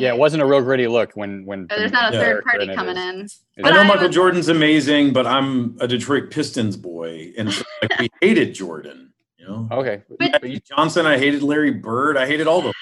[0.00, 2.72] Yeah, it wasn't a real gritty look when when Oh, there's not a third party
[2.74, 3.20] coming is- in.
[3.22, 7.32] is- But I know I Michael would- Jordan's amazing, but I'm a Detroit Pistons boy,
[7.38, 9.12] and so, like, we hated Jordan.
[9.38, 11.06] You know, Okay, But- but Johnson.
[11.06, 12.16] I hated Larry Bird.
[12.16, 12.74] I hated all those.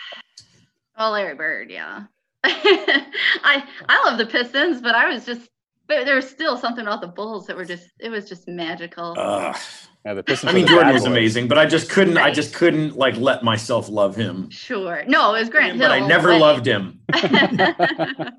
[0.96, 2.04] Oh, Larry Bird, yeah.
[2.44, 5.48] I I love the Pistons, but I was just
[5.88, 9.14] but there was still something about the Bulls that were just it was just magical.
[9.18, 9.56] Ugh.
[10.06, 11.10] Yeah, the Pistons I mean, Jordan was boys.
[11.10, 12.16] amazing, but I just couldn't.
[12.16, 14.48] I just couldn't like let myself love him.
[14.50, 15.02] sure.
[15.08, 16.04] No, it was Grant but Hill.
[16.04, 17.00] I never but- loved him.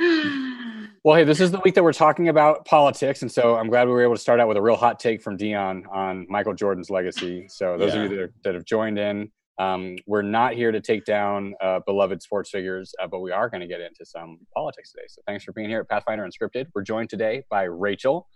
[1.02, 3.86] Well, hey, this is the week that we're talking about politics, and so I'm glad
[3.88, 6.52] we were able to start out with a real hot take from Dion on Michael
[6.52, 7.46] Jordan's legacy.
[7.48, 8.02] So those Yeah.
[8.02, 11.54] of you that, are, that have joined in, um, we're not here to take down
[11.62, 15.04] uh, beloved sports figures, uh, but we are going to get into some politics today.
[15.08, 16.66] So thanks for being here at Pathfinder Unscripted.
[16.74, 18.28] We're joined today by Rachel,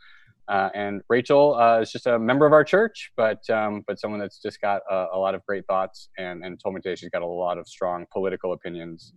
[0.48, 4.20] uh, and Rachel uh, is just a member of our church, but um, but someone
[4.20, 7.10] that's just got a, a lot of great thoughts, and and told me today she's
[7.10, 9.14] got a lot of strong political opinions.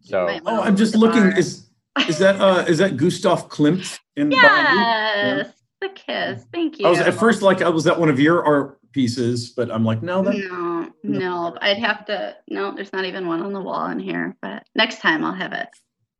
[0.00, 1.30] So Oh, I'm just looking.
[1.30, 1.38] bar.
[1.38, 1.68] Is
[2.08, 4.30] is that uh is that Gustav Klimt in?
[4.30, 6.44] Behind yes, the kiss.
[6.52, 6.84] Thank you?
[6.84, 6.86] you.
[6.86, 9.84] I was at first like, I was that one of your art pieces, but I'm
[9.84, 12.36] like, no, that No, no, I'd have to.
[12.48, 14.36] No, there's not even one on the wall in here.
[14.40, 15.68] But next time I'll have it.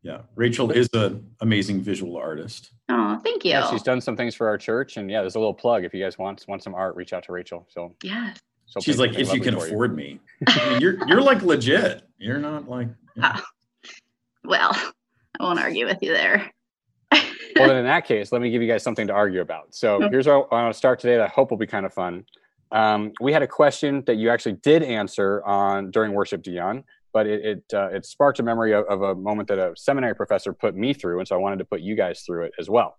[0.02, 0.20] Yeah.
[0.36, 2.70] Rachel is an amazing visual artist.
[2.88, 3.50] Oh, thank you.
[3.50, 5.84] Yeah, she's done some things for our church, and yeah, there's a little plug.
[5.84, 7.66] If you guys want want some art, reach out to Rachel.
[7.70, 8.38] So yes.
[8.66, 12.02] she'll She's like, if you can for afford me, I mean, you're you're like legit.
[12.18, 12.88] You're not like.
[13.20, 13.44] Ah.
[14.44, 14.70] Well,
[15.40, 16.50] I won't argue with you there.
[17.12, 17.22] Well,
[17.56, 19.74] then in that case, let me give you guys something to argue about.
[19.74, 20.08] So Okay.
[20.10, 21.16] here's where I want to start today.
[21.16, 22.24] That I hope will be kind of fun.
[22.70, 27.26] Um, we had a question that you actually did answer on during worship, Dion, but
[27.26, 30.52] it it, uh, it sparked a memory of, of a moment that a seminary professor
[30.52, 32.96] put me through, and so I wanted to put you guys through it as well.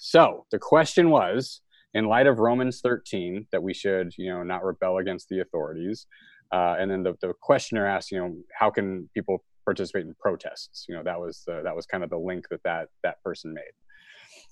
[0.00, 1.60] So the question was,
[1.94, 6.06] in light of Romans 13, that we should, you know, not rebel against the authorities,
[6.52, 10.86] uh, and then the, the questioner asked, you know, how can people participate in protests?
[10.88, 13.52] You know, that was the, that was kind of the link that that that person
[13.52, 13.72] made.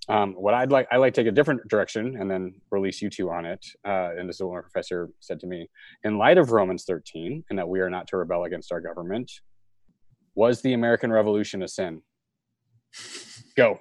[0.08, 3.10] Um, what I'd like, I like to take a different direction and then release you
[3.10, 3.64] two on it.
[3.84, 5.68] Uh, and this is what my professor said to me.
[6.04, 9.30] In light of Romans 13 and that we are not to rebel against our government,
[10.36, 12.02] was the American Revolution a sin?
[13.56, 13.78] Go.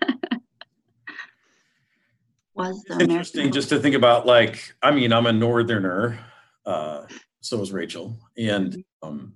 [2.54, 6.18] Was the It's interesting American- just to think about like i mean i'm a northerner
[6.66, 7.02] uh
[7.40, 8.18] so was rachel.
[8.38, 9.34] And um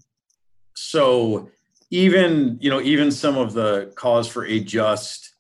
[0.75, 1.49] so
[1.91, 5.35] even you know even some of the cause for a just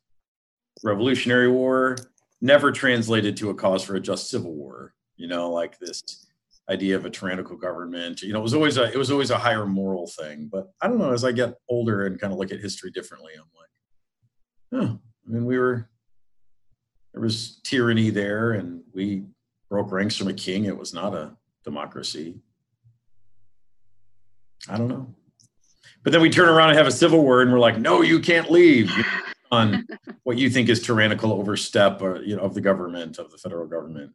[0.82, 1.96] revolutionary war
[2.40, 6.26] never translated to a cause for a just civil war you know like this
[6.70, 8.22] idea of a tyrannical government.
[8.22, 10.88] You know it was always a it was always a higher moral thing but i
[10.88, 14.82] don't know as i get older and kind of look at history differently i'm like
[14.88, 14.96] huh
[15.26, 15.90] i mean we were
[17.14, 19.24] there was tyranny there and we
[19.70, 20.64] broke ranks from a king.
[20.64, 22.40] It was not a democracy
[24.68, 25.06] i don't know.
[26.02, 28.20] But then we turn around and have a civil war and we're like no you
[28.20, 28.90] can't leave.
[29.50, 29.86] On
[30.24, 33.66] what you think is tyrannical overstep or, you know, of the government of the federal
[33.66, 34.12] government.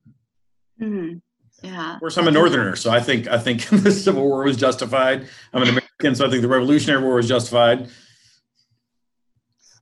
[0.82, 1.22] Mhm.
[1.62, 1.96] Yeah.
[1.96, 5.28] of course i'm a northerner so i think i think the civil war was justified.
[5.54, 7.90] I'm an american so i think the revolutionary war was justified.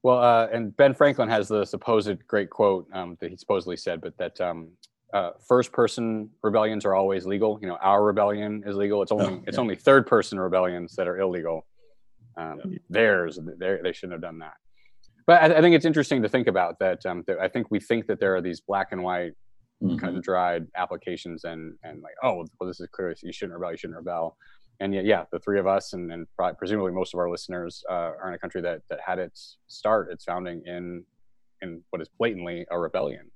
[0.04, 4.00] Well, uh, and Ben Franklin has the supposed great quote um, that he supposedly said,
[4.00, 4.70] but that um,
[5.13, 7.57] uh, first person rebellions are always legal.
[7.62, 9.01] You know, our rebellion is legal.
[9.01, 9.62] It's only Oh, it's yeah.
[9.62, 11.66] only third person rebellions that are illegal.
[12.35, 12.78] Um, Yeah.
[12.90, 14.53] Theirs, they they shouldn't have done that.
[15.25, 17.06] But I, I think it's interesting to think about that.
[17.06, 19.34] Um, that I think we think that there are these black and white
[19.84, 20.00] Mhm.
[20.00, 23.69] cut and dried applications and and like oh well this is clear you shouldn't rebel
[23.69, 24.35] you shouldn't rebel
[24.79, 26.25] and yet yeah the three of us and, and
[26.57, 30.09] presumably most of our listeners uh, are in a country that that had its start
[30.12, 31.06] its founding in
[31.62, 33.29] in what is blatantly a rebellion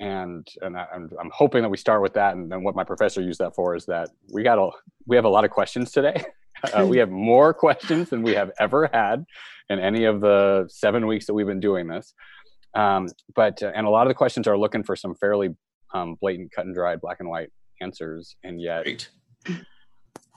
[0.00, 2.82] and and I, I'm, I'm hoping that we start with that and then what my
[2.84, 4.70] professor used that for is that we got a
[5.06, 6.24] we have a lot of questions today
[6.76, 9.24] uh, we have more questions than we have ever had
[9.68, 12.14] in any of the seven weeks that we've been doing this
[12.74, 15.50] um, but uh, and a lot of the questions are looking for some fairly
[15.92, 17.50] um, blatant, cut and dried, black and white
[17.80, 19.08] answers, and yet, Great.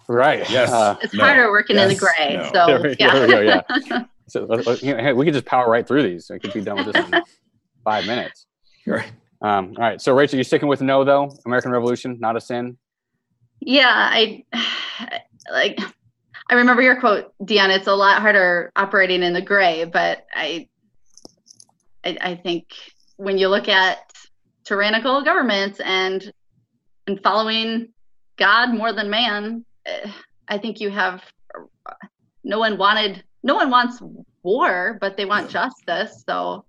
[0.08, 0.50] right?
[0.50, 0.72] Yes.
[0.72, 1.24] Uh, It's No.
[1.26, 2.38] harder working in the gray.
[2.38, 2.50] No.
[2.52, 3.14] So There we- yeah.
[3.14, 4.04] there we go, yeah.
[4.28, 6.32] so let- let- you know, hey, we could just power right through these.
[6.32, 7.22] I could be done with this in
[7.84, 8.48] five minutes.
[8.88, 9.12] Right.
[9.44, 10.02] Um, all right.
[10.02, 11.30] So, Rachel, you sticking with no though?
[11.46, 12.78] American Revolution, not a sin.
[13.60, 14.46] Yeah, I
[15.52, 15.80] like
[16.50, 20.70] I remember your quote, Dion, it's a lot harder operating in the gray, but I
[22.06, 22.74] I, I think
[23.18, 23.98] when you look at
[24.64, 26.32] tyrannical governments and
[27.06, 27.90] and following
[28.38, 30.10] God more than man, eh,
[30.48, 31.22] I think you have
[32.46, 34.02] no one wanted no one wants
[34.42, 36.24] war, but they want justice.
[36.26, 36.64] So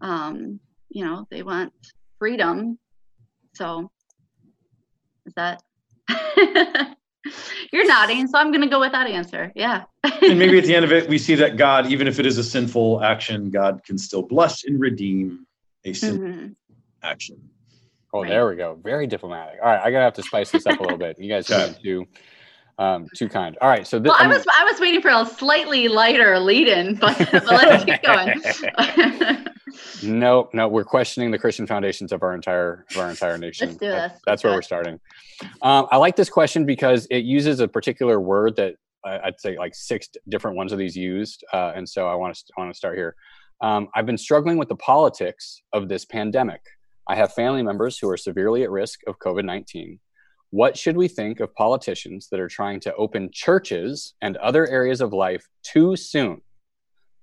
[0.00, 0.58] um,
[0.88, 1.72] you know, they want
[2.18, 2.78] freedom.
[3.54, 3.90] So
[5.24, 5.62] is that
[7.72, 9.52] you're nodding, so I'm gonna go with that answer.
[9.54, 9.84] Yeah.
[10.04, 12.38] and maybe at the end of it, we see that God, even if it is
[12.38, 15.46] a sinful action, God can still bless and redeem
[15.84, 16.46] a sinful mm-hmm.
[17.02, 17.36] action.
[18.12, 18.28] Oh, right.
[18.28, 18.78] there we go.
[18.82, 19.58] Very diplomatic.
[19.62, 21.18] All right, I gotta have to spice this up a little bit.
[21.18, 22.06] You guys are too
[22.78, 23.56] um, too kind.
[23.60, 26.96] All right, so this, well, I was I was waiting for a slightly lighter lead-in,
[26.96, 29.46] but, but let's keep going.
[30.02, 33.68] no, no, we're questioning the Christian foundations of our entire of our entire nation.
[33.68, 34.12] Let's do this.
[34.26, 35.00] That's where we're starting.
[35.62, 38.74] Um, I like this question because it uses a particular word that
[39.04, 42.42] I'd say like six different ones of these used, uh, and so I want to
[42.56, 43.14] want to start here.
[43.60, 46.60] Um, I've been struggling with the politics of this pandemic.
[47.08, 49.98] I have family members who are severely at risk of COVID 19.
[50.50, 55.00] What should we think of politicians that are trying to open churches and other areas
[55.00, 56.40] of life too soon,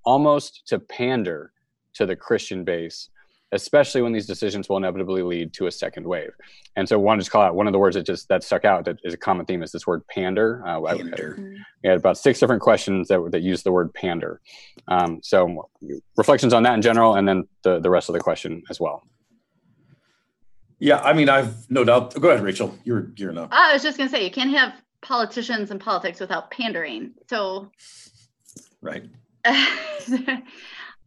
[0.05, 1.52] almost to pander
[1.93, 3.09] to the Christian base,
[3.51, 6.31] especially when these decisions will inevitably lead to a second wave.
[6.75, 8.85] And so, one just call out one of the words that just that stuck out
[8.85, 10.63] that is a common theme is this word pander.
[10.65, 11.37] Uh, pander.
[11.83, 14.41] We had about six different questions that that use the word pander.
[14.87, 15.69] Um, so,
[16.17, 19.03] reflections on that in general, and then the the rest of the question as well.
[20.79, 22.19] Yeah, I mean, I've no doubt.
[22.19, 22.77] Go ahead, Rachel.
[22.83, 23.49] You're you're up.
[23.51, 27.13] I was just gonna say you can't have politicians and politics without pandering.
[27.29, 27.71] So,
[28.81, 29.03] right.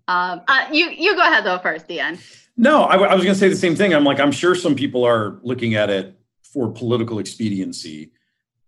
[0.08, 2.18] Um, uh, you you go ahead though first, Dion.
[2.56, 3.92] No, I, I was going to say the same thing.
[3.94, 8.12] I'm like, I'm sure some people are looking at it for political expediency.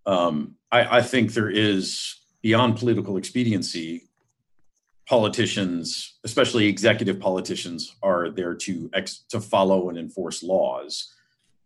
[0.05, 4.03] Um, I, I think there is beyond political expediency.
[5.07, 11.11] Politicians, especially executive politicians, are there to ex- to follow and enforce laws,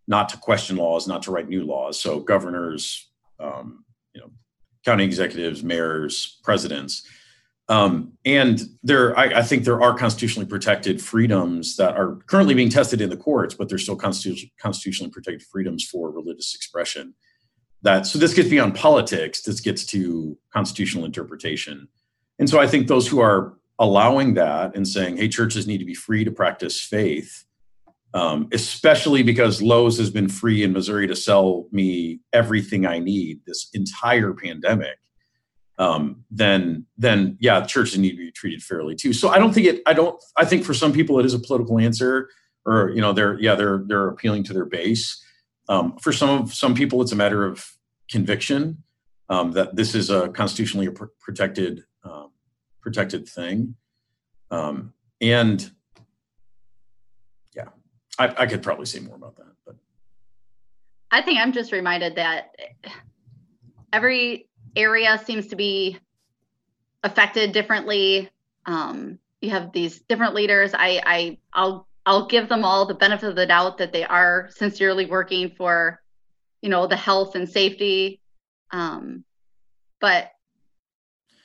[0.08, 2.00] not to question laws, not to write new laws.
[2.00, 3.10] So governors,
[3.42, 3.84] um,
[4.14, 4.30] you know,
[4.86, 7.06] county executives, mayors, presidents
[7.74, 12.70] um, and there, I, I, think there are constitutionally protected freedoms that are currently being
[12.70, 17.16] tested in the courts, but there's still constitu- constitutionally protected freedoms for religious expression.
[17.82, 19.42] That so this gets beyond politics.
[19.42, 21.88] This gets to constitutional interpretation,
[22.38, 25.86] and so I think those who are allowing that and saying, "Hey, churches need to
[25.86, 27.44] be free to practice faith,"
[28.14, 33.42] um, especially because Lowe's has been free in Missouri to sell me everything I need
[33.48, 35.00] this entire pandemic
[35.78, 39.14] um, then then yeah, churches need to be treated fairly too.
[39.14, 39.82] So I don't think it.
[39.86, 40.22] I don't.
[40.38, 42.30] I think for some people it is a political answer,
[42.66, 45.24] or you know, they're yeah, they're they're appealing to their base.
[45.70, 47.66] Um, for some of some people, it's a matter of
[48.10, 48.84] conviction
[49.30, 52.30] um, that this is a constitutionally pr- protected um,
[52.82, 53.76] protected thing,
[54.52, 55.72] um, and
[57.56, 57.70] yeah,
[58.20, 59.76] I, I could probably say more about that, but
[61.10, 62.56] I think I'm just reminded that
[63.92, 66.00] every area seems to be
[67.04, 68.30] affected differently.
[68.66, 70.74] Um, you have these different leaders.
[70.74, 74.50] I, I I'll I'll give them all the benefit of the doubt that they are
[74.52, 76.02] sincerely working for,
[76.62, 78.22] you know, the health and safety.
[78.72, 79.24] Um,
[80.00, 80.32] but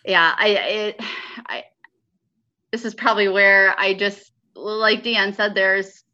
[0.04, 1.00] yeah, I it
[1.46, 1.64] I
[2.72, 6.04] this is probably where I just like Dion said, there's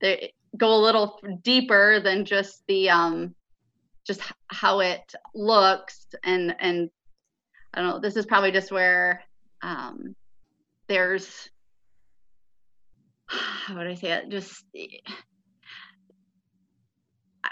[0.00, 0.18] there
[0.56, 3.34] go a little deeper than just the um
[4.06, 6.90] just how it looks and and
[7.74, 8.00] I don't know.
[8.00, 9.22] This is probably just where
[9.62, 10.14] um,
[10.88, 11.48] there's
[13.26, 14.28] how would I say it?
[14.28, 14.64] Just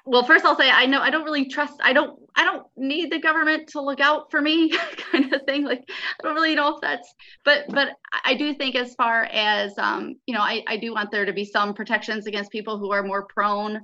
[0.07, 1.75] well, first I'll say I know I don't really trust.
[1.83, 4.71] I don't I don't need the government to look out for me,
[5.13, 5.65] kind of thing.
[5.65, 7.13] Like I don't really know if that's.
[7.45, 7.89] But but
[8.25, 11.33] I do think as far as um, you know, I I do want there to
[11.33, 13.81] be some protections against people who are more prone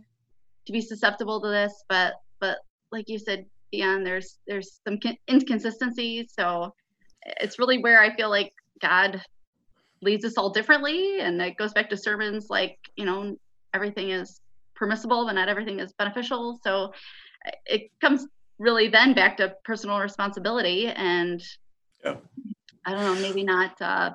[0.67, 1.85] to be susceptible to this.
[1.89, 2.59] But but
[2.93, 4.99] like you said, Dion, there's there's some
[5.31, 6.33] inconsistencies.
[6.39, 6.75] So
[7.41, 9.21] it's really where I feel like God
[10.03, 13.37] leads us all differently, and it goes back to sermons like you know
[13.75, 14.41] everything is
[14.75, 16.59] permissible, but not everything is beneficial.
[16.63, 16.93] So
[17.67, 18.27] it comes
[18.59, 21.43] really then back to personal responsibility and
[22.05, 22.17] yeah.
[22.85, 24.11] I don't know, maybe not uh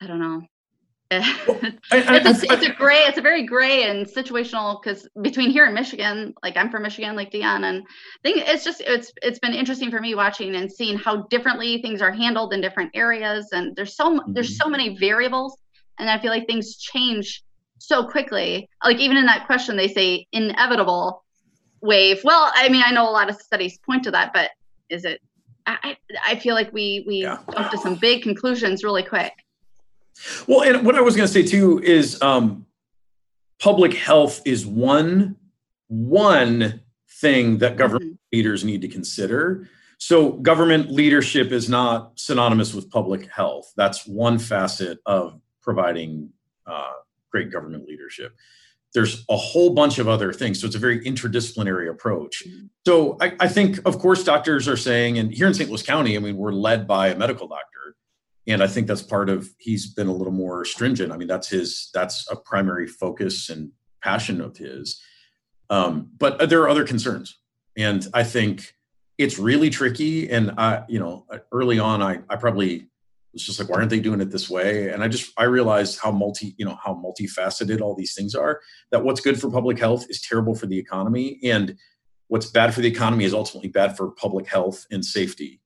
[0.00, 0.42] I don't know,
[1.10, 5.72] it's, a, it's a gray it's a very gray and situational because between here and
[5.72, 9.54] michigan like i'm from michigan like dion and i think it's just it's it's been
[9.54, 13.74] interesting for me watching and seeing how differently things are handled in different areas and
[13.74, 14.34] there's so mm-hmm.
[14.34, 15.56] there's so many variables
[15.98, 17.42] and i feel like things change
[17.78, 21.24] so quickly like even in that question they say inevitable
[21.80, 24.50] wave well i mean i know a lot of studies point to that but
[24.90, 25.22] is it
[25.64, 25.96] i
[26.26, 27.38] i feel like we we yeah.
[27.50, 29.32] jump to some big conclusions really quick
[30.46, 32.66] well, and what I was going to say too is um,
[33.58, 35.36] public health is one
[35.88, 36.82] one
[37.20, 38.36] thing that government mm-hmm.
[38.36, 39.68] leaders need to consider.
[40.00, 43.72] So, government leadership is not synonymous with public health.
[43.76, 46.30] That's one facet of providing
[46.66, 46.92] uh,
[47.30, 48.34] great government leadership.
[48.94, 50.60] There's a whole bunch of other things.
[50.60, 52.42] So it's a very interdisciplinary approach.
[52.46, 52.66] Mm-hmm.
[52.86, 55.68] So I, I think, of course, doctors are saying, and here in St.
[55.68, 57.96] Louis County, I mean, we're led by a medical doctor.
[58.48, 61.12] And I think that's part of he's been a little more stringent.
[61.12, 63.70] I mean, that's his that's a primary focus and
[64.02, 65.00] passion of his.
[65.70, 67.38] Um, but there are other concerns,
[67.76, 68.74] and I think
[69.18, 70.30] it's really tricky.
[70.30, 72.88] And I, you know, early on, I I probably
[73.34, 74.88] was just like, why aren't they doing it this way?
[74.90, 78.60] And I just I realized how multi, you know, how multifaceted all these things are.
[78.90, 81.76] That what's good for public health is terrible for the economy, and
[82.28, 85.60] what's bad for the economy is ultimately bad for public health and safety.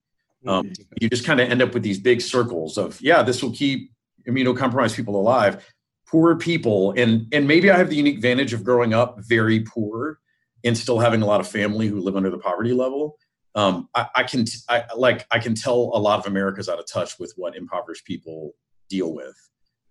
[0.47, 0.83] Um, mm-hmm.
[1.01, 3.93] you just kind of end up with these big circles of, yeah, this will keep
[4.29, 5.65] immunocompromised people alive.
[6.09, 10.19] Poor people, and and maybe I have the unique advantage of growing up very poor
[10.63, 13.17] and still having a lot of family who live under the poverty level
[13.55, 16.87] um, I, I, can I, like I can tell a lot of America's out of
[16.87, 18.55] touch with what impoverished people
[18.89, 19.37] deal with,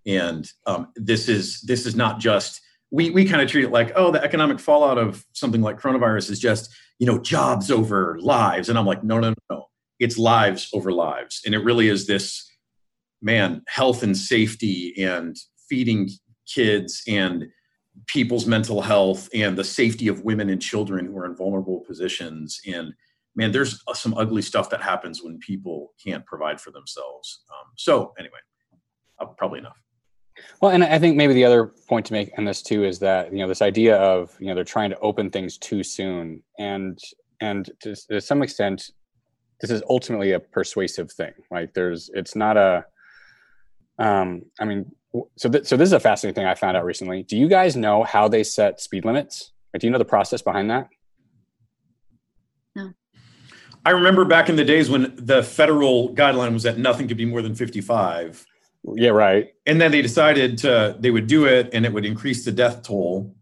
[0.06, 3.92] and um, this is this is not just we we kind of treat it like
[3.96, 8.68] oh the economic fallout of something like coronavirus is just you know jobs over lives,
[8.68, 9.66] and I'm like no no no no
[10.02, 12.50] it's lives over lives, and it really is this
[13.22, 15.38] man health and safety and
[15.70, 16.10] feeding
[16.48, 17.46] kids and
[18.08, 22.60] people's mental health and the safety of women and children who are in vulnerable positions
[22.66, 22.94] and
[23.36, 27.44] man, there's uh, some ugly stuff that happens when people can't provide for themselves.
[27.52, 28.40] Um, so anyway,
[29.20, 29.78] uh, probably enough.
[30.62, 33.32] Well, and I think maybe the other point to make in this too is that
[33.32, 36.98] you know this idea of you know they're trying to open things too soon, and
[37.42, 38.90] and to, to some extent,
[39.62, 41.34] this is ultimately a persuasive thing.
[41.50, 42.86] Like there's, it's not a.
[44.00, 44.92] Um, I mean,
[45.38, 47.24] so th- so this is a fascinating thing I found out recently.
[47.24, 49.52] Do you guys know how they set speed limits?
[49.80, 50.90] do you know the process behind that?
[52.76, 52.92] No.
[53.86, 57.26] I remember back in the days when the federal guideline was that nothing could be
[57.26, 58.46] more than 55.
[58.96, 59.50] Yeah, right.
[59.66, 62.84] And then they decided to they would do it and it would increase the death
[62.84, 63.36] toll,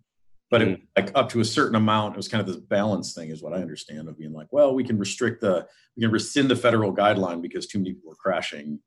[0.49, 0.73] but mm.
[0.73, 2.15] it like up to a certain amount.
[2.15, 4.73] It was kind of this balance thing, is what I understand of being like, well,
[4.73, 8.15] we can restrict the we can rescind the federal guideline because too many people are
[8.15, 8.79] crashing.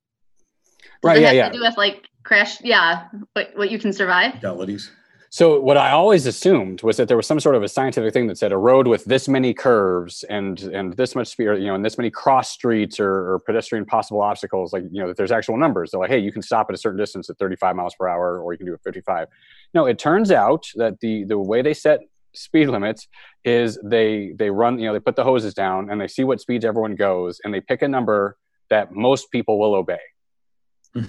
[1.03, 1.21] Right.
[1.21, 1.33] yeah.
[1.33, 1.49] yeah.
[1.49, 2.61] To do with like crash.
[2.63, 3.09] Yeah.
[3.35, 4.35] What what you can survive.
[4.35, 4.91] Fatalities.
[5.33, 8.27] So what I always assumed was that there was some sort of a scientific thing
[8.27, 11.75] that said a road with this many curves and and this much speed, you know,
[11.75, 15.33] and this many cross streets or, or pedestrian possible obstacles, like you know, that there's
[15.33, 15.91] actual numbers.
[15.91, 18.43] They're like, hey, you can stop at a certain distance at 35 miles per hour,
[18.43, 19.27] or you can do it 55.
[19.75, 22.01] No, it turns out that the the way they set
[22.35, 23.09] speed limits
[23.45, 26.41] is they they run, you know, they put the hoses down and they see what
[26.41, 28.37] speeds everyone goes, and they pick a number
[28.71, 30.01] that most people will obey.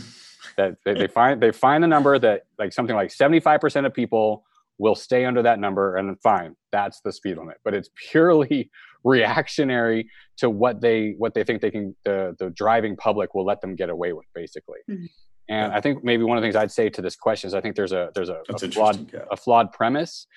[0.58, 4.44] that they, they find they find the number that like something like 75% of people
[4.78, 8.70] will stay under that number and fine that's the speed limit but it's purely
[9.04, 13.62] reactionary to what they what they think they can the the driving public will let
[13.62, 15.06] them get away with basically mm-hmm.
[15.50, 15.78] And yeah.
[15.78, 17.76] i think maybe one of the things i'd say to this question is i think
[17.76, 19.20] there's a there's a, a flawed yeah.
[19.32, 20.28] a flawed premise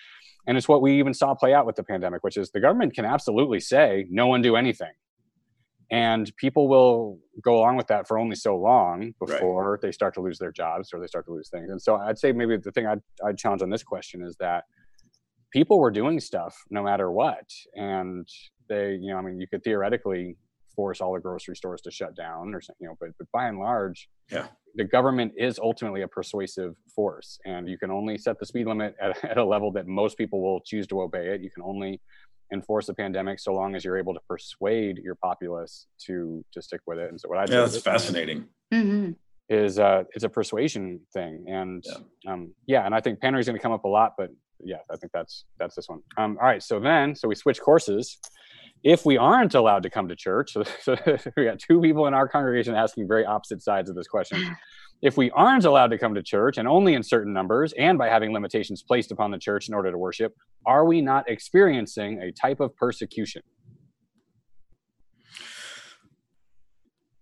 [0.47, 2.95] and it's what we even saw play out with the pandemic which is the government
[2.95, 4.93] can absolutely say no one do anything
[5.91, 9.81] and people will go along with that for only so long before right.
[9.81, 12.19] they start to lose their jobs or they start to lose things and so i'd
[12.19, 14.65] say maybe the thing I'd, I'd challenge on this question is that
[15.53, 18.29] people were doing stuff no matter what and
[18.69, 20.37] they you know i mean you could theoretically
[20.75, 23.47] force all the grocery stores to shut down or something you know but, but by
[23.47, 24.47] and large yeah
[24.77, 28.95] the government is ultimately a persuasive force and you can only set the speed limit
[29.01, 32.01] at, at a level that most people will choose to obey it you can only
[32.53, 36.81] enforce the pandemic so long as you're able to persuade your populace to to stick
[36.87, 37.11] with it.
[37.11, 38.47] And so what I yeah, that's fascinating.
[38.73, 39.13] Mm-hmm.
[39.49, 43.47] Is uh, it's a persuasion thing, and yeah, um, yeah and I think Pannery is
[43.47, 46.01] going to come up a lot, but yeah, I think that's that's this one.
[46.19, 48.19] Um, all right, so then so we switch courses.
[48.85, 50.97] If we aren't allowed to come to church, so, so
[51.37, 54.57] we got two people in our congregation asking very opposite sides of this question.
[55.03, 58.09] if we aren't allowed to come to church and only in certain numbers and by
[58.09, 62.33] having limitations placed upon the church in order to worship, are we not experiencing a
[62.33, 63.43] type of persecution?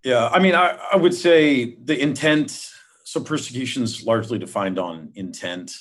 [0.05, 2.71] Yeah, I mean, I, I would say the intent,
[3.05, 5.73] so persecution is largely defined on intent.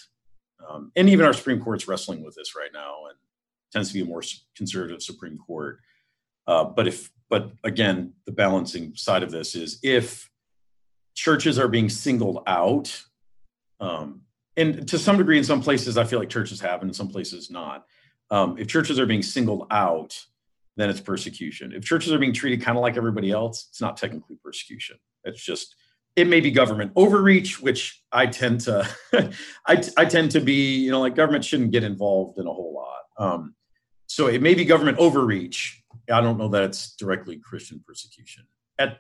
[0.68, 3.18] Um, and even our Supreme Court's wrestling with this right now and
[3.74, 4.22] tends to be a more
[4.56, 5.80] conservative Supreme Court.
[6.48, 10.30] Uh, but if, but again, the balancing side of this is if
[11.16, 13.04] churches are being singled out.
[13.80, 14.22] Um,
[14.56, 17.10] and to some degree, in some places, I feel like churches have, and in some
[17.10, 17.86] places not.
[18.30, 20.18] Um, if churches are being singled out,
[20.76, 21.74] then it's persecution.
[21.74, 24.98] If churches are being treated kind of like everybody else, it's not technically persecution.
[25.24, 25.76] It's just
[26.16, 28.88] it may be government overreach, which I tend to
[29.68, 32.74] I, I tend to be, you know, like government shouldn't get involved in a whole
[32.74, 33.34] lot.
[33.34, 33.56] Um,
[34.14, 35.84] so it may be government overreach.
[36.08, 38.44] I don't know that it's directly Christian persecution.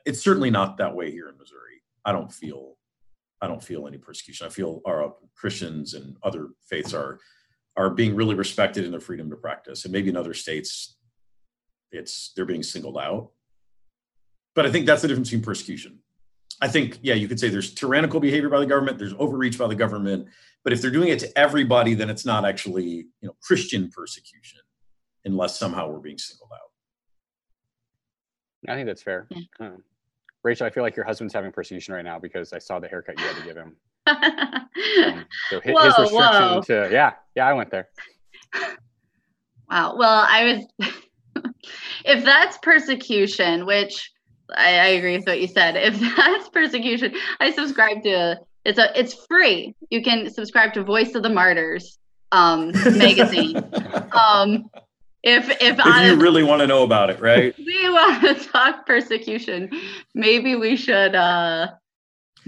[0.07, 1.83] It's certainly not that way here in Missouri.
[2.03, 2.77] I don't feel
[3.39, 4.47] I don't feel any persecution.
[4.47, 7.19] I feel our Christians and other faiths are
[7.77, 9.85] are being really respected in their freedom to practice.
[9.85, 10.97] And maybe in other states,
[11.91, 13.29] it's they're being singled out.
[14.55, 15.99] But I think that's the difference between persecution.
[16.59, 19.67] I think, yeah, you could say there's tyrannical behavior by the government, there's overreach by
[19.67, 20.27] the government,
[20.63, 24.61] but if they're doing it to everybody, then it's not actually, you know, Christian persecution,
[25.25, 26.71] unless somehow we're being singled out.
[28.69, 29.27] I think that's fair.
[29.29, 29.41] Yeah.
[29.59, 29.83] Um,
[30.43, 33.19] Rachel, I feel like your husband's having persecution right now because I saw the haircut
[33.19, 33.75] you had to give him.
[34.07, 36.61] um, so his, whoa, his restriction whoa.
[36.61, 37.87] to yeah, yeah, I went there.
[39.69, 39.95] Wow.
[39.97, 40.91] Well, I was.
[42.05, 44.11] if that's persecution, which
[44.53, 45.75] I, I, agree with what you said.
[45.77, 49.75] If that's persecution, I subscribe to it's a it's free.
[49.89, 51.97] You can subscribe to Voice of the Martyrs
[52.31, 53.57] um, magazine.
[54.11, 54.69] um,
[55.23, 57.55] if if, if you really want to know about it, right?
[57.65, 59.69] We want to talk persecution.
[60.13, 61.15] Maybe we should.
[61.15, 61.67] uh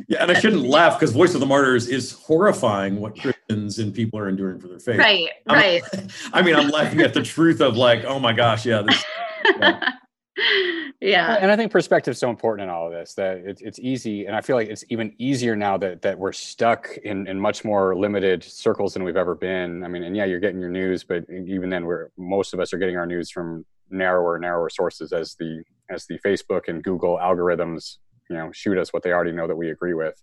[0.08, 3.94] yeah, and I shouldn't laugh because Voice of the Martyrs is horrifying what Christians and
[3.94, 5.00] people are enduring for their faith.
[5.00, 5.84] Right, I'm, right.
[6.34, 9.04] I mean, I'm laughing at the truth of like, oh my gosh, yeah, this,
[9.58, 9.92] yeah.
[11.02, 11.38] yeah.
[11.40, 14.26] And I think perspective is so important in all of this that it's it's easy.
[14.26, 17.64] And I feel like it's even easier now that, that we're stuck in, in much
[17.64, 19.84] more limited circles than we've ever been.
[19.84, 22.74] I mean, and yeah, you're getting your news, but even then we're, most of us
[22.74, 27.18] are getting our news from narrower, narrower sources as the, as the Facebook and Google
[27.18, 27.98] algorithms,
[28.30, 30.22] you know, shoot us what they already know that we agree with.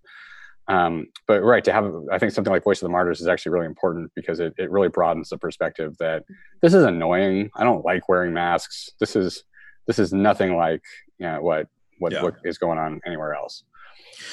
[0.68, 3.52] Um, but right to have, I think something like Voice of the Martyrs is actually
[3.52, 6.24] really important because it, it really broadens the perspective that
[6.60, 7.50] this is annoying.
[7.56, 8.90] I don't like wearing masks.
[9.00, 9.44] This is,
[9.86, 10.82] this is nothing like
[11.18, 12.22] you know, what what, yeah.
[12.22, 13.62] what is going on anywhere else.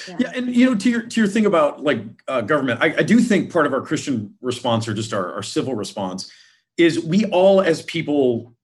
[0.08, 0.18] Yeah.
[0.20, 0.32] yeah.
[0.36, 3.20] and you know, to your to your thing about like uh, government, I, I, do
[3.20, 6.32] think part of our Christian response or just our, our civil response
[6.78, 8.56] is we all as people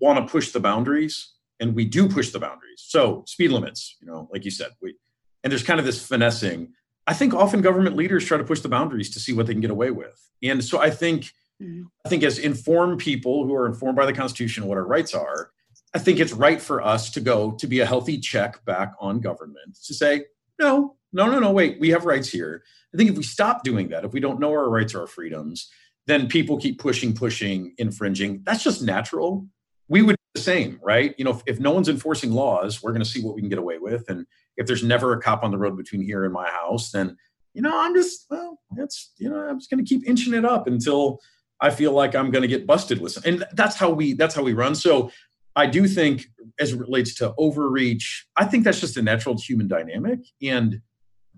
[0.00, 2.78] want to push the boundaries, and we do push the boundaries.
[2.78, 4.94] So speed limits, you know, like you said, we
[5.42, 6.72] and there's kind of this finessing.
[7.06, 9.60] I think often government leaders try to push the boundaries to see what they can
[9.60, 11.24] get away with, and so I think
[11.62, 11.82] mm-hmm.
[12.04, 15.50] I think as informed people who are informed by the Constitution what our rights are,
[15.94, 19.20] I think it's right for us to go to be a healthy check back on
[19.20, 20.24] government to say,
[20.58, 22.64] no, no, no, no, wait, we have rights here.
[22.92, 25.06] I think if we stop doing that, if we don't know our rights or our
[25.06, 25.70] freedoms,
[26.06, 28.42] then people keep pushing, pushing, infringing.
[28.44, 29.46] That's just natural.
[29.88, 31.14] We would do the same, right?
[31.16, 33.48] You know, if, if no one's enforcing laws, we're going to see what we can
[33.48, 34.08] get away with.
[34.08, 34.26] And
[34.56, 37.16] if there's never a cop on the road between here and my house, then,
[37.52, 40.44] you know, I'm just, well, that's, you know, I'm just going to keep inching it
[40.44, 41.20] up until
[41.60, 43.22] I feel like I'm going to get busted with some.
[43.24, 44.74] And that's how we, that's how we run.
[44.74, 45.10] So
[45.56, 46.26] I do think,
[46.58, 50.20] as it relates to overreach, I think that's just a natural human dynamic.
[50.42, 50.80] And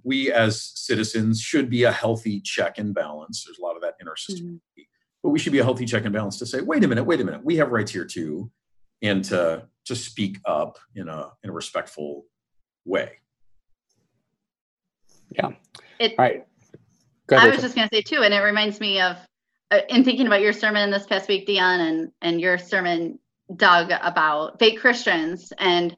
[0.03, 3.45] we as citizens should be a healthy check and balance.
[3.45, 4.61] There's a lot of that in our system.
[4.79, 4.83] Mm-hmm.
[5.23, 7.21] But we should be a healthy check and balance to say, wait a minute, wait
[7.21, 8.51] a minute, we have rights here too.
[9.03, 12.25] And to to speak up in a in a respectful
[12.85, 13.13] way.
[15.33, 15.51] Yeah.
[15.99, 16.47] It, All right.
[17.29, 19.17] Ahead, I was just going to say too, and it reminds me of
[19.73, 23.19] uh, in thinking about your sermon this past week, Dion, and and your sermon
[23.55, 25.97] Doug about fake Christians, and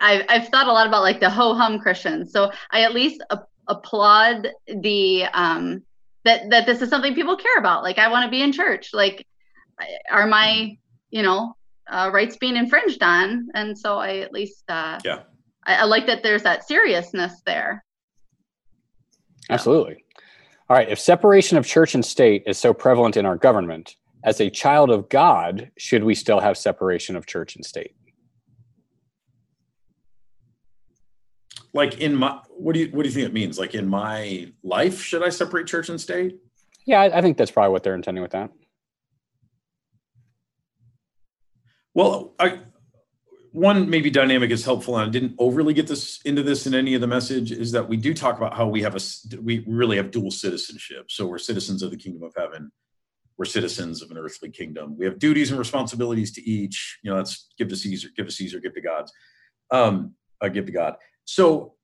[0.00, 2.32] I've I've thought a lot about like the ho hum Christians.
[2.32, 5.82] So I at least a- applaud the um
[6.24, 7.82] that that this is something people care about.
[7.82, 8.90] Like I want to be in church.
[8.92, 9.26] Like
[10.10, 10.76] are my
[11.10, 11.56] you know
[11.90, 13.48] uh, rights being infringed on?
[13.54, 15.22] And so I at least uh, yeah
[15.64, 17.84] I, I like that there's that seriousness there.
[19.50, 20.04] Absolutely.
[20.68, 20.88] All right.
[20.88, 24.90] If separation of church and state is so prevalent in our government, as a child
[24.90, 27.94] of God, should we still have separation of church and state?
[31.74, 33.58] Like in my, what do you what do you think it means?
[33.58, 36.38] Like in my life, should I separate church and state?
[36.86, 38.50] Yeah, I, I think that's probably what they're intending with that.
[41.94, 42.60] Well, I,
[43.52, 46.94] one maybe dynamic is helpful, and I didn't overly get this into this in any
[46.94, 47.52] of the message.
[47.52, 49.00] Is that we do talk about how we have a
[49.40, 52.70] we really have dual citizenship, so we're citizens of the kingdom of heaven,
[53.36, 54.96] we're citizens of an earthly kingdom.
[54.96, 56.98] We have duties and responsibilities to each.
[57.02, 59.12] You know, that's give to Caesar, give to Caesar, give to God's,
[59.70, 60.96] um, uh, give to God.
[61.24, 61.74] So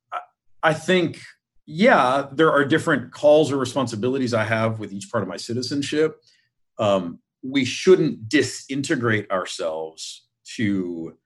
[0.62, 1.20] I think,
[1.66, 6.16] yeah, there are different calls or responsibilities I have with each part of my citizenship.
[6.78, 11.16] Um, we shouldn't disintegrate ourselves to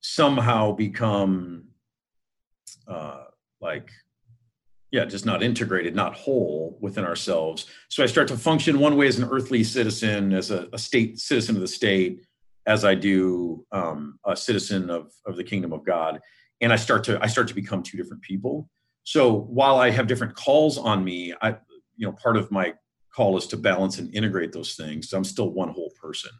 [0.00, 1.64] somehow become
[2.88, 3.24] uh,
[3.60, 3.90] like
[4.92, 7.66] yeah, just not integrated, not whole within ourselves.
[7.88, 11.18] So I start to function one way as an earthly citizen, as a, a state
[11.18, 12.20] citizen of the state,
[12.66, 16.20] as I do um, a citizen of, of the kingdom of God.
[16.60, 18.68] And I start to I start to become two different people.
[19.04, 21.56] So while I have different calls on me, I
[21.96, 22.74] you know part of my
[23.14, 25.08] call is to balance and integrate those things.
[25.08, 26.30] So I'm still one whole person.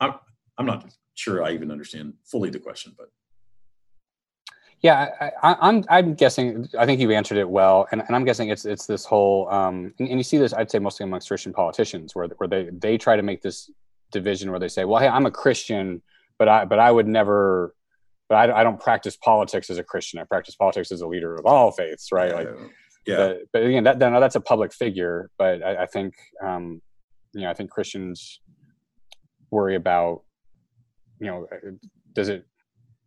[0.00, 0.14] I'm
[0.58, 3.08] I'm not sure I even understand fully the question, but
[4.84, 6.68] Yeah, I, am I'm, I'm guessing.
[6.78, 9.48] I think you answered it well, and, and I'm guessing it's it's this whole.
[9.48, 12.68] Um, and, and, you see this, I'd say, mostly amongst Christian politicians, where where they
[12.70, 13.70] they try to make this
[14.12, 16.02] division where they say, "Well, hey, I'm a Christian,
[16.38, 17.74] but I but I would never,
[18.28, 20.20] but I, I don't practice politics as a Christian.
[20.20, 22.28] I practice politics as a leader of all faiths, right?
[22.28, 22.36] Yeah.
[22.36, 22.48] Like,
[23.06, 23.16] yeah.
[23.16, 25.30] But, but again, that, that that's a public figure.
[25.38, 26.12] But I, I think,
[26.44, 26.82] um,
[27.32, 28.38] you know, I think Christians
[29.50, 30.24] worry about,
[31.20, 31.46] you know,
[32.12, 32.44] does it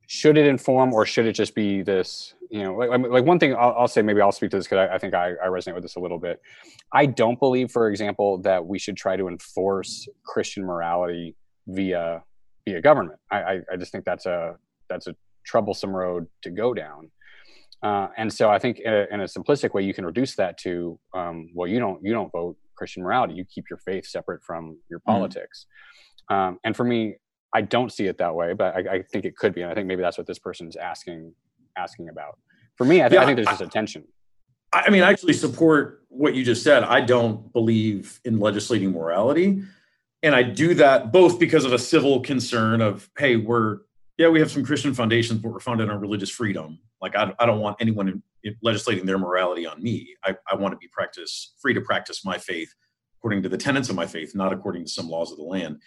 [0.07, 3.53] should it inform or should it just be this you know like, like one thing
[3.53, 5.75] I'll, I'll say maybe i'll speak to this because I, I, think I, I resonate
[5.75, 6.41] with this a little bit
[6.93, 11.35] i don't believe for example that we should try to enforce christian morality
[11.67, 12.23] via
[12.65, 14.55] via government i i, I just think that's a
[14.89, 15.15] that's a
[15.45, 17.11] troublesome road to go down
[17.83, 20.57] uh, and so i think in a, in a, simplistic way you can reduce that
[20.59, 24.41] to um, well you don't you don't vote christian morality you keep your faith separate
[24.41, 25.11] from your mm-hmm.
[25.11, 25.65] politics
[26.31, 26.35] mm.
[26.35, 27.17] um, and for me
[27.57, 29.73] I don't see it that way, but I, I, think it could be, and I
[29.73, 31.33] think maybe that's what this person's asking
[31.75, 32.37] asking about.
[32.75, 34.03] For me, I, th- yeah, I think there's just a tension.
[34.71, 36.83] I mean, I actually support what you just said.
[36.83, 39.63] I don't believe in legislating morality,
[40.21, 43.79] and I do that both because of a civil concern of, hey, we're
[44.19, 46.77] yeah, we have some Christian foundations, but we're founded on religious freedom.
[47.01, 50.15] Like, I, I don't want anyone in, in legislating their morality on me.
[50.23, 52.71] I, I want to be practice free to practice my faith
[53.19, 55.81] according to the tenets of my faith, not according to some laws of the land.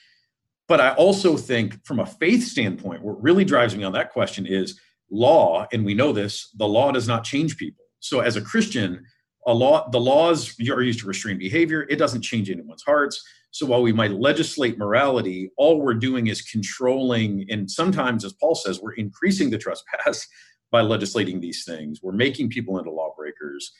[0.70, 4.46] But I also think, from a faith standpoint, what really drives me on that question
[4.46, 4.78] is
[5.10, 7.86] law, and we know this: the law does not change people.
[7.98, 9.04] So, as a Christian,
[9.48, 11.88] a law, the laws are used to restrain behavior.
[11.90, 13.20] It doesn't change anyone's hearts.
[13.50, 18.54] So, while we might legislate morality, all we're doing is controlling, and sometimes, as Paul
[18.54, 20.24] says, we're increasing the trespass
[20.70, 21.98] by legislating these things.
[22.00, 23.72] We're making people into lawbreakers.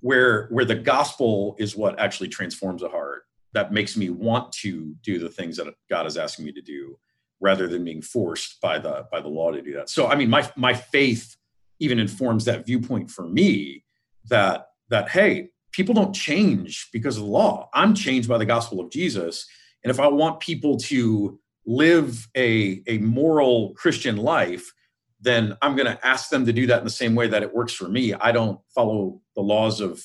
[0.00, 4.94] Where where the gospel is what actually transforms a heart that makes me want to
[5.02, 6.98] do the things that God is asking me to do
[7.40, 9.88] rather than being forced by the by the law to do that.
[9.88, 11.36] So I mean my my faith
[11.78, 13.84] even informs that viewpoint for me
[14.28, 17.68] that that hey, people don't change because of the law.
[17.74, 19.46] I'm changed by the gospel of Jesus.
[19.84, 24.72] And if I want people to live a, a moral Christian life,
[25.20, 27.54] then I'm going to ask them to do that in the same way that it
[27.54, 28.14] works for me.
[28.14, 30.02] I don't follow the laws of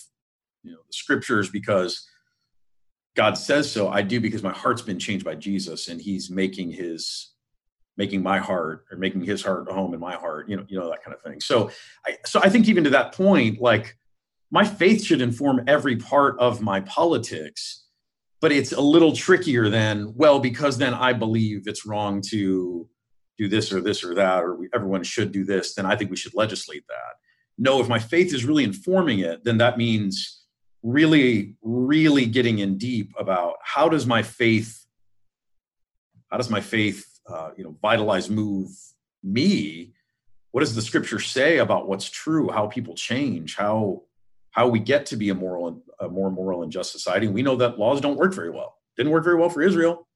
[0.63, 2.08] you know the scriptures because
[3.15, 3.89] God says so.
[3.89, 7.34] I do because my heart's been changed by Jesus, and He's making His
[7.97, 10.50] making my heart or making His heart home in my heart.
[10.50, 11.41] You know, you know that kind of thing.
[11.41, 11.71] So,
[12.06, 13.97] I so I think even to that point, like
[14.50, 17.86] my faith should inform every part of my politics,
[18.39, 22.88] but it's a little trickier than well because then I believe it's wrong to
[23.38, 25.74] do this or this or that, or we, everyone should do this.
[25.74, 27.15] Then I think we should legislate that.
[27.58, 30.40] No, if my faith is really informing it, then that means
[30.84, 34.86] really really getting in deep about how does my faith
[36.32, 38.70] how does my faith uh, you know vitalize move
[39.24, 39.94] me?
[40.52, 42.50] What does the scripture say about what's true?
[42.50, 43.56] How people change?
[43.56, 44.04] How
[44.52, 47.28] how we get to be a moral a more moral and just society?
[47.28, 48.76] We know that laws don't work very well.
[48.98, 50.08] Didn't work very well for israel.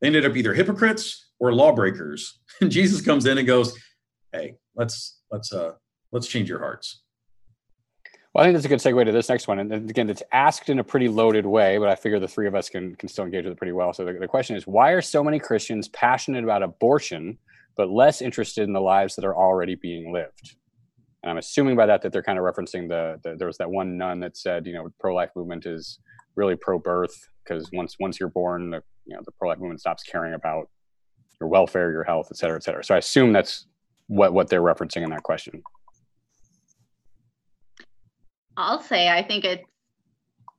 [0.00, 2.38] They ended up either hypocrites or lawbreakers.
[2.60, 3.76] And jesus comes in and goes
[4.32, 5.72] hey let's let's uh
[6.10, 7.02] let's change your hearts
[8.36, 9.58] well, I think that's a good segue to this next one.
[9.60, 12.54] And again, it's asked in a pretty loaded way, but I figure the three of
[12.54, 13.94] us can, can still engage with it pretty well.
[13.94, 17.38] So the, the question is why are so many Christians passionate about abortion,
[17.78, 20.54] but less interested in the lives that are already being lived?
[21.22, 23.70] And I'm assuming by that that they're kind of referencing the, the there was that
[23.70, 25.98] one nun that said, you know, pro-life movement is
[26.34, 30.34] really pro-birth because once once you're born, the you know the pro-life movement stops caring
[30.34, 30.68] about
[31.40, 32.84] your welfare, your health, et cetera, et cetera.
[32.84, 33.66] So I assume that's
[34.08, 35.62] what what they're referencing in that question.
[38.56, 39.64] I'll say I think it's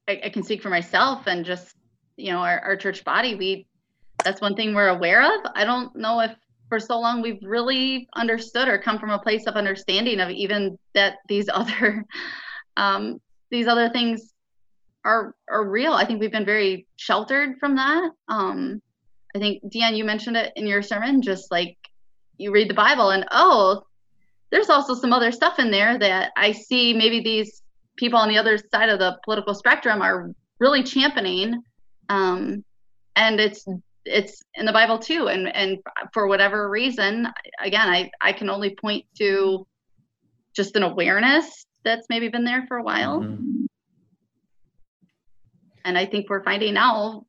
[0.08, 1.76] I, I, can speak for myself and just
[2.16, 3.36] you know our, our church body.
[3.36, 3.68] We
[4.24, 5.52] that's one thing we're aware of.
[5.56, 6.32] I don't know if
[6.70, 10.78] for so long we've really understood or come from a place of understanding of even
[10.94, 12.06] that these other
[12.76, 14.34] um, these other things
[15.04, 15.94] are are real.
[15.94, 18.12] I think we've been very sheltered from that.
[18.28, 18.82] Um,
[19.36, 21.78] I think Dion, you mentioned it in your sermon, just like
[22.38, 23.84] you read the Bible and oh,
[24.52, 27.62] there's also some other stuff in there that I see maybe these
[27.98, 31.62] people on the other side of the political spectrum are really championing
[32.10, 32.64] um,
[33.16, 33.66] and it's
[34.06, 35.80] it's in the bible too and and
[36.14, 37.28] for whatever reason
[37.62, 39.68] again i i can only point to
[40.56, 43.66] just an awareness that's maybe been there for a while mm-hmm.
[45.84, 47.26] and i think we're finding now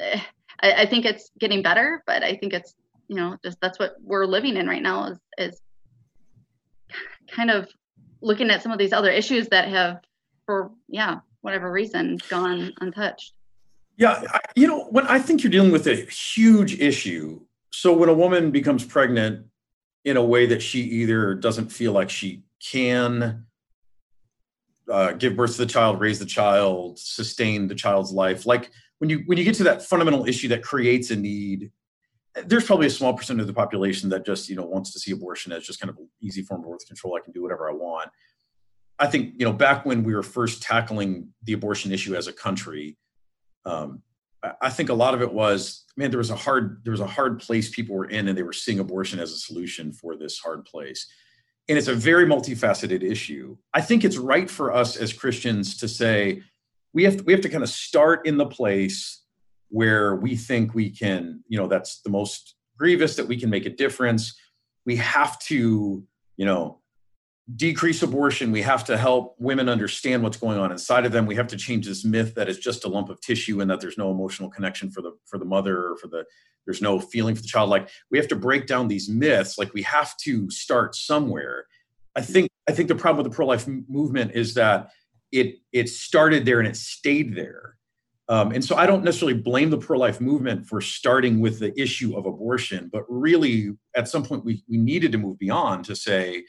[0.00, 0.20] eh,
[0.62, 2.74] I, I think it's getting better but i think it's
[3.08, 5.60] you know just that's what we're living in right now is is
[7.30, 7.68] kind of
[8.26, 10.00] looking at some of these other issues that have,
[10.44, 13.32] for yeah, whatever reason, gone untouched.
[13.96, 14.22] Yeah,
[14.54, 17.40] you know, when I think you're dealing with a huge issue.
[17.70, 19.46] So when a woman becomes pregnant,
[20.06, 23.44] in a way that she either doesn't feel like she can
[24.90, 28.46] uh, give birth to the child, raise the child, sustain the child's life.
[28.46, 31.72] Like when you when you get to that fundamental issue that creates a need,
[32.44, 35.12] there's probably a small percent of the population that just you know wants to see
[35.12, 37.16] abortion as just kind of an easy form of birth control.
[37.16, 38.10] I can do whatever I want.
[38.98, 42.32] I think you know back when we were first tackling the abortion issue as a
[42.32, 42.96] country,
[43.64, 44.02] um,
[44.60, 47.06] I think a lot of it was man there was a hard there was a
[47.06, 50.38] hard place people were in and they were seeing abortion as a solution for this
[50.38, 51.06] hard place
[51.68, 55.88] and it's a very multifaceted issue i think it's right for us as christians to
[55.88, 56.42] say
[56.92, 59.22] we have to, we have to kind of start in the place
[59.76, 63.66] where we think we can you know that's the most grievous that we can make
[63.66, 64.34] a difference.
[64.86, 66.02] We have to
[66.38, 66.80] you know
[67.54, 68.52] decrease abortion.
[68.52, 71.26] We have to help women understand what's going on inside of them.
[71.26, 73.82] We have to change this myth that it's just a lump of tissue and that
[73.82, 76.24] there's no emotional connection for the for the mother or for the
[76.64, 77.68] there's no feeling for the child.
[77.68, 79.58] Like we have to break down these myths.
[79.58, 81.66] Like we have to start somewhere.
[82.16, 82.32] I mm-hmm.
[82.32, 84.88] think i think the problem with the pro-life movement is that
[85.32, 87.75] it it started there and it stayed there
[88.28, 92.16] um, and so i don't necessarily blame the pro-life movement for starting with the issue
[92.16, 96.42] of abortion but really at some point we, we needed to move beyond to say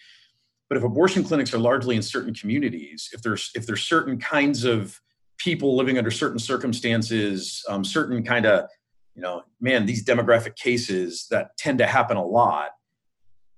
[0.69, 4.63] but if abortion clinics are largely in certain communities, if there's if there's certain kinds
[4.63, 4.99] of
[5.37, 8.69] people living under certain circumstances, um, certain kind of,
[9.15, 12.71] you know, man, these demographic cases that tend to happen a lot.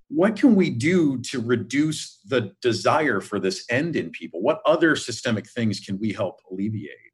[0.09, 4.41] What can we do to reduce the desire for this end in people?
[4.41, 7.08] What other systemic things can we help alleviate?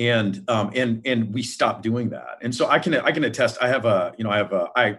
[0.00, 2.38] And um, and and we stop doing that.
[2.42, 3.58] And so I can I can attest.
[3.60, 4.96] I have a you know I have a I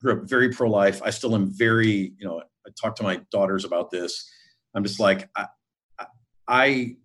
[0.00, 1.02] grew up very pro life.
[1.04, 4.30] I still am very you know I talk to my daughters about this.
[4.74, 5.46] I'm just like, I,
[6.46, 6.96] I,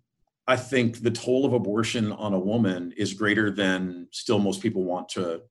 [0.46, 4.84] I think the toll of abortion on a woman is greater than still most people
[4.84, 5.42] want to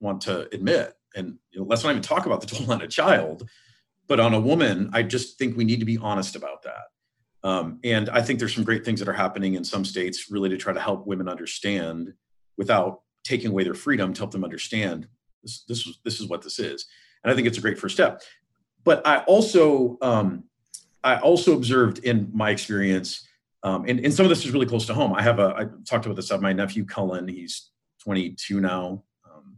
[0.00, 0.94] want to admit.
[1.14, 3.48] And you know, let's not even talk about the toll on a child,
[4.08, 6.84] but on a woman, I just think we need to be honest about that.
[7.46, 10.48] Um, and I think there's some great things that are happening in some states, really
[10.48, 12.12] to try to help women understand
[12.58, 15.06] without taking away their freedom to help them understand
[15.44, 15.62] this.
[15.68, 16.86] This, this is what this is,
[17.22, 18.20] and I think it's a great first step.
[18.82, 20.42] But I also um,
[21.04, 23.28] I also observed in my experience,
[23.62, 25.12] um, and, and some of this is really close to home.
[25.12, 27.28] I have a I talked about this of my nephew Cullen.
[27.28, 27.70] He's
[28.02, 29.56] 22 now, um,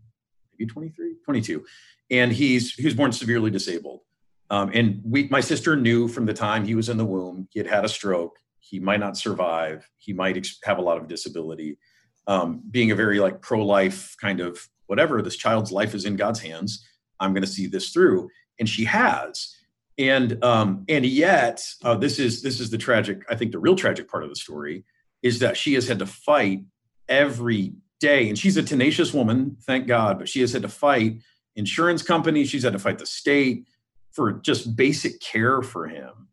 [0.53, 1.65] maybe 23, 22,
[2.11, 4.03] and he's he was born severely disabled.
[4.51, 7.59] Um, and we, my sister knew from the time he was in the womb, he
[7.59, 8.37] had had a stroke.
[8.61, 9.89] He might not survive.
[9.97, 11.79] He might ex- have a lot of disability.
[12.27, 16.41] Um, being a very like pro-life kind of whatever, this child's life is in God's
[16.41, 16.87] hands.
[17.21, 19.55] I'm going to see this through and she has
[19.99, 23.77] and um, and yet uh, this is this is the tragic i think the real
[23.77, 24.85] tragic part of the story
[25.23, 26.63] is that she has had to fight
[27.09, 31.19] every day and she's a tenacious woman thank god but she has had to fight
[31.57, 33.67] insurance companies she's had to fight the state
[34.13, 36.29] for just basic care for him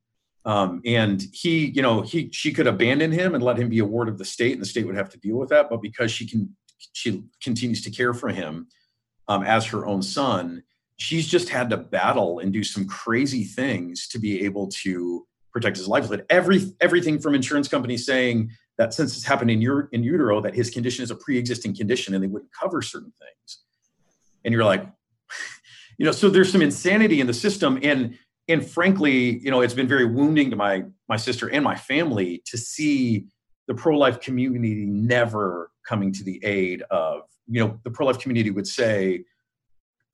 [0.45, 3.85] um, and he you know he she could abandon him and let him be a
[3.85, 6.11] ward of the state and the state would have to deal with that but because
[6.11, 6.55] she can
[6.93, 8.67] she continues to care for him
[9.27, 10.63] um, as her own son
[10.97, 15.77] she's just had to battle and do some crazy things to be able to protect
[15.77, 16.25] his livelihood.
[16.29, 20.53] Every everything from insurance companies saying that since it's happened in your in utero, that
[20.53, 23.63] his condition is a pre-existing condition and they wouldn't cover certain things.
[24.43, 24.85] And you're like,
[25.97, 27.79] you know, so there's some insanity in the system.
[27.81, 31.75] And and frankly, you know, it's been very wounding to my my sister and my
[31.75, 33.27] family to see
[33.67, 38.67] the pro-life community never coming to the aid of, you know, the pro-life community would
[38.67, 39.23] say,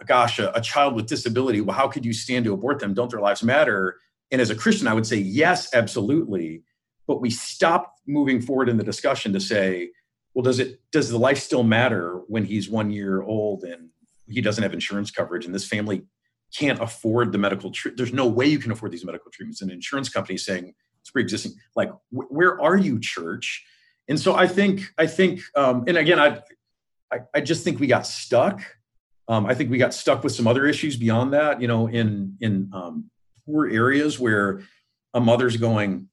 [0.06, 2.94] gosh, a, a, child with disability, well, how could you stand to abort them?
[2.94, 3.98] Don't their lives matter?
[4.32, 6.64] And as a Christian, I would say, yes, absolutely.
[7.08, 9.90] But we stopped moving forward in the discussion to say,
[10.34, 13.90] well, does it does the life still matter when he's one year old and
[14.28, 16.04] he doesn't have insurance coverage and this family
[16.58, 17.98] can't afford the medical treatment?
[17.98, 19.62] There's no way you can afford these medical treatments.
[19.62, 21.54] And an insurance company saying it's pre-existing.
[21.76, 23.66] Like, wh- where are you, church?
[24.08, 26.42] And so I think I think, um, and again, I,
[27.12, 28.62] I I just think we got stuck
[29.32, 32.36] um, I think we got stuck with some other issues beyond that, you know, in
[32.42, 33.10] in um,
[33.46, 34.62] poor areas where
[35.14, 36.10] a mother's going,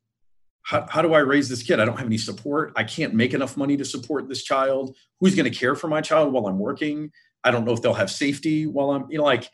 [0.63, 1.81] how, how do I raise this kid?
[1.81, 2.73] I don't have any support.
[2.77, 4.97] I can't make enough money to support this child.
[5.19, 7.11] Who's going to care for my child while I'm working?
[7.45, 9.51] I don't know if they'll have safety while I'm, you know, like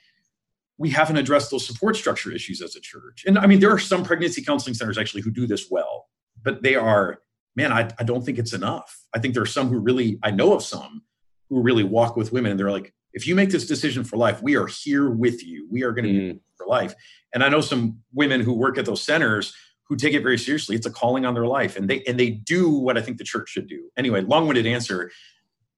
[0.78, 3.24] we haven't addressed those support structure issues as a church.
[3.26, 6.06] And I mean, there are some pregnancy counseling centers actually who do this well,
[6.42, 7.20] but they are,
[7.54, 9.02] man, I, I don't think it's enough.
[9.14, 11.02] I think there are some who really, I know of some
[11.48, 14.42] who really walk with women and they're like, if you make this decision for life,
[14.42, 15.68] we are here with you.
[15.70, 16.32] We are going to mm.
[16.32, 16.94] be for life.
[17.32, 19.54] And I know some women who work at those centers
[19.88, 20.74] who take it very seriously.
[20.74, 23.24] It's a calling on their life, and they and they do what I think the
[23.24, 23.90] church should do.
[23.96, 25.10] Anyway, long-winded answer,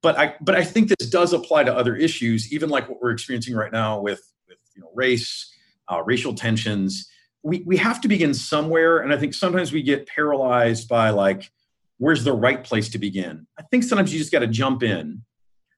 [0.01, 3.11] but I but I think this does apply to other issues, even like what we're
[3.11, 5.51] experiencing right now with with you know, race,
[5.91, 7.09] uh, racial tensions.
[7.43, 11.51] We we have to begin somewhere, and I think sometimes we get paralyzed by like,
[11.97, 13.47] where's the right place to begin?
[13.57, 15.23] I think sometimes you just got to jump in,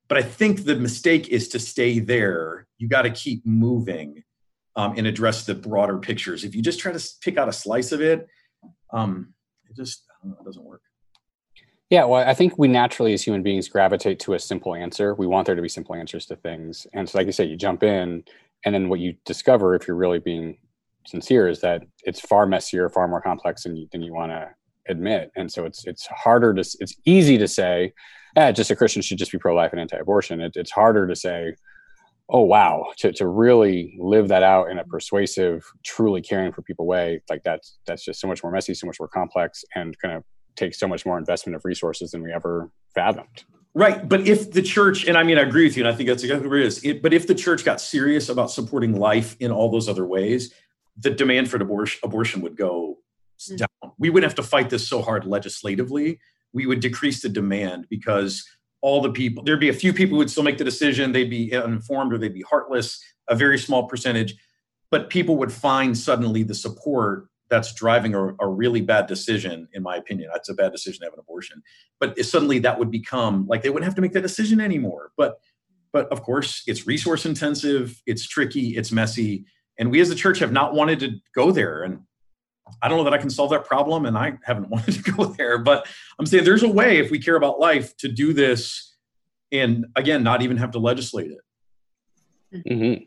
[0.08, 2.68] but I think the mistake is to stay there.
[2.78, 4.24] You got to keep moving
[4.76, 6.44] um, and address the broader pictures.
[6.44, 8.28] If you just try to pick out a slice of it,
[8.92, 9.34] um,
[9.70, 10.82] it just know, it doesn't work.
[11.90, 15.16] Yeah, well, I think we naturally, as human beings, gravitate to a simple answer.
[15.16, 17.56] We want there to be simple answers to things, and so, like you said, you
[17.58, 18.24] jump in,
[18.64, 20.60] and then what you discover, if you're really being
[21.08, 24.50] sincere, is that it's far messier, far more complex than you, than you want to
[24.88, 25.32] admit.
[25.36, 27.94] And so, it's it's harder to it's easy to say,
[28.36, 30.42] eh, just a Christian should just be pro-life and anti-abortion.
[30.42, 31.56] It, it's harder to say,
[32.30, 36.86] oh wow, to to really live that out in a persuasive, truly caring for people
[36.88, 40.16] way, like that's that's just so much more messy, so much more complex, and kind
[40.16, 40.24] of
[40.60, 43.46] take so much more investment of resources than we ever fathomed.
[43.74, 44.08] Right.
[44.08, 46.24] But if the church, and I mean, I agree with you, and I think that's
[46.24, 46.84] exactly what it is.
[46.84, 50.54] It, but if the church got serious about supporting life in all those other ways,
[50.98, 52.98] the demand for abortion, abortion would go
[53.40, 53.58] mm-hmm.
[53.58, 53.94] down.
[53.98, 56.20] We wouldn't have to fight this so hard legislatively.
[56.52, 58.44] We would decrease the demand because
[58.82, 61.12] all the people, there'd be a few people who would still make the decision.
[61.12, 64.36] They'd be uninformed or they'd be heartless, a very small percentage.
[64.90, 69.82] But people would find suddenly the support that's driving a, a, really bad decision, in
[69.82, 70.30] my opinion.
[70.32, 71.64] That's a bad decision to have an abortion.
[72.00, 75.12] But suddenly that would become like they wouldn't have to make that decision anymore.
[75.18, 75.40] But
[75.92, 79.46] but of course, it's resource intensive, it's tricky, it's messy,
[79.80, 81.84] and we as a church have not wanted to go there.
[81.84, 82.02] And
[82.82, 85.26] I don't know that I can solve that problem, and I haven't wanted to go
[85.26, 85.58] there.
[85.58, 85.88] But
[86.20, 88.96] I'm saying there's a way, if we care about life, to do this,
[89.52, 91.40] and again, not even have to legislate it.
[92.68, 93.04] Mm-hmm.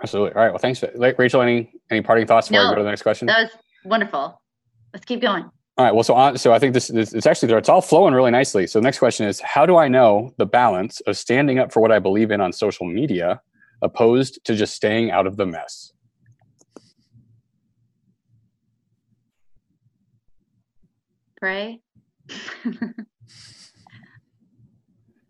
[0.00, 0.34] Absolutely.
[0.34, 0.50] All right.
[0.50, 0.82] Well, thanks.
[1.18, 3.26] Rachel, any any parting thoughts before no, I go to the next question?
[3.26, 3.50] That was
[3.84, 4.40] wonderful.
[4.92, 5.42] Let's keep going.
[5.42, 5.94] All right.
[5.94, 7.58] Well, so on, so I think this, this it's actually there.
[7.58, 8.66] it's all flowing really nicely.
[8.66, 11.80] So the next question is, how do I know the balance of standing up for
[11.80, 13.40] what I believe in on social media,
[13.82, 15.92] opposed to just staying out of the mess?
[21.36, 21.80] Pray.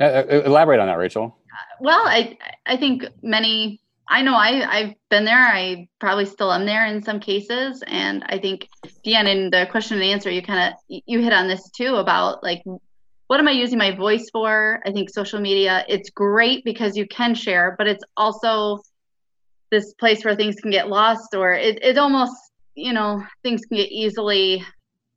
[0.00, 1.36] Uh, uh, elaborate on that, Rachel.
[1.80, 5.38] Well, I I think many I know I, I've been there.
[5.38, 7.82] I probably still am there in some cases.
[7.86, 8.68] And I think,
[9.04, 12.42] Dion, in the question and answer, you kind of, you hit on this too about
[12.42, 12.62] like,
[13.26, 14.80] what am I using my voice for?
[14.86, 18.80] I think social media, it's great because you can share, but it's also
[19.70, 22.32] this place where things can get lost or it, it almost,
[22.74, 24.64] you know, things can get easily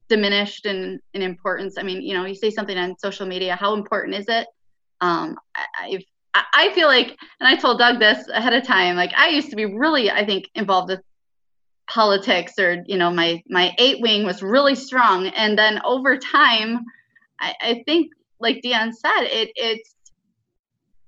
[0.09, 1.77] diminished in, in importance.
[1.77, 4.45] I mean, you know, you say something on social media, how important is it?
[4.99, 8.95] Um, I, I've I feel like, and I told Doug this ahead of time.
[8.95, 11.01] Like I used to be really, I think, involved with
[11.89, 16.79] politics, or you know, my my eight wing was really strong, and then over time,
[17.39, 19.95] I, I think, like Dion said, it it's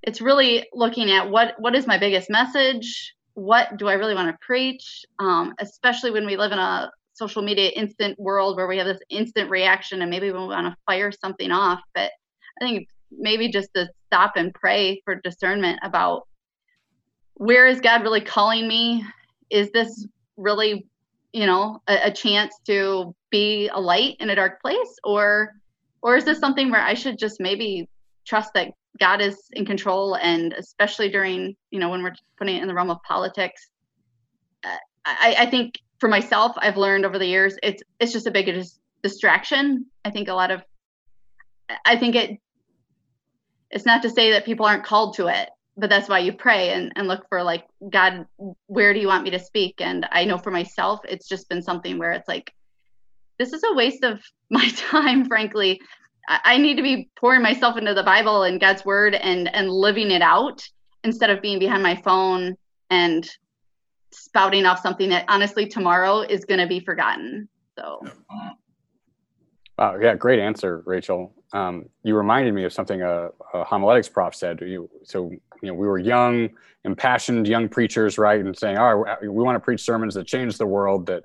[0.02, 4.30] it's really looking at what what is my biggest message, what do I really want
[4.30, 8.76] to preach, um, especially when we live in a social media instant world where we
[8.78, 12.10] have this instant reaction, and maybe we want to fire something off, but
[12.60, 16.26] I think maybe just to stop and pray for discernment about
[17.34, 19.04] where is God really calling me?
[19.50, 20.86] Is this really,
[21.32, 25.52] you know, a, a chance to be a light in a dark place, or
[26.02, 27.88] or is this something where I should just maybe
[28.26, 32.62] trust that God is in control, and especially during, you know, when we're putting it
[32.62, 33.68] in the realm of politics,
[34.62, 38.30] uh, I, I think for myself, I've learned over the years, it's it's just a
[38.30, 39.86] big dis- distraction.
[40.04, 40.62] I think a lot of
[41.84, 42.38] I think it
[43.74, 46.70] it's not to say that people aren't called to it but that's why you pray
[46.70, 48.26] and, and look for like god
[48.66, 49.74] where do you want me to speak?
[49.80, 52.54] And i know for myself it's just been something where it's like
[53.38, 55.80] this is a waste of my time frankly.
[56.28, 59.68] I, I need to be pouring myself into the bible and god's word and and
[59.68, 60.66] living it out
[61.02, 62.56] instead of being behind my phone
[62.88, 63.28] and
[64.12, 68.00] spouting off something that honestly tomorrow is going to be forgotten so
[69.78, 74.34] Wow, yeah, great answer, Rachel um, you reminded me of something a, a, homiletics prof
[74.34, 74.60] said.
[74.60, 76.50] You, so you know, we were young,
[76.84, 80.58] impassioned young preachers, right, and saying, "All right, we want to preach sermons that change
[80.58, 81.22] the world, that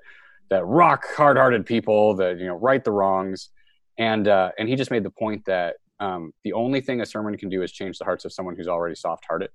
[0.48, 3.50] that rock hard-hearted people, that you know, right the wrongs."
[3.98, 7.36] And uh, and he just made the point that um, the only thing a sermon
[7.36, 9.50] can do is change the hearts of someone who's already soft-hearted.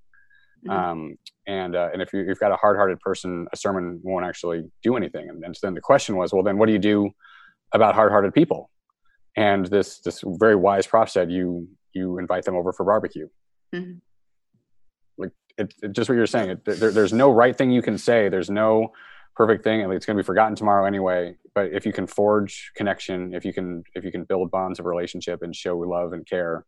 [0.67, 0.71] Mm-hmm.
[0.71, 1.17] Um,
[1.47, 4.97] and uh, and if you, have got a hard-hearted person, a sermon won't actually do
[4.97, 5.29] anything.
[5.29, 7.11] And, and so then the question was, well, then what do you do
[7.71, 8.69] about hard-hearted people?
[9.35, 13.27] And this this very wise prof said you you invite them over for barbecue.
[13.73, 13.97] Mm-hmm.
[15.17, 17.97] like it, it, just what you're saying it, there, there's no right thing you can
[17.97, 18.29] say.
[18.29, 18.93] There's no
[19.35, 19.81] perfect thing.
[19.81, 21.35] And it's going to be forgotten tomorrow anyway.
[21.53, 24.85] But if you can forge connection if you can if you can build bonds of
[24.85, 26.65] relationship and show love and care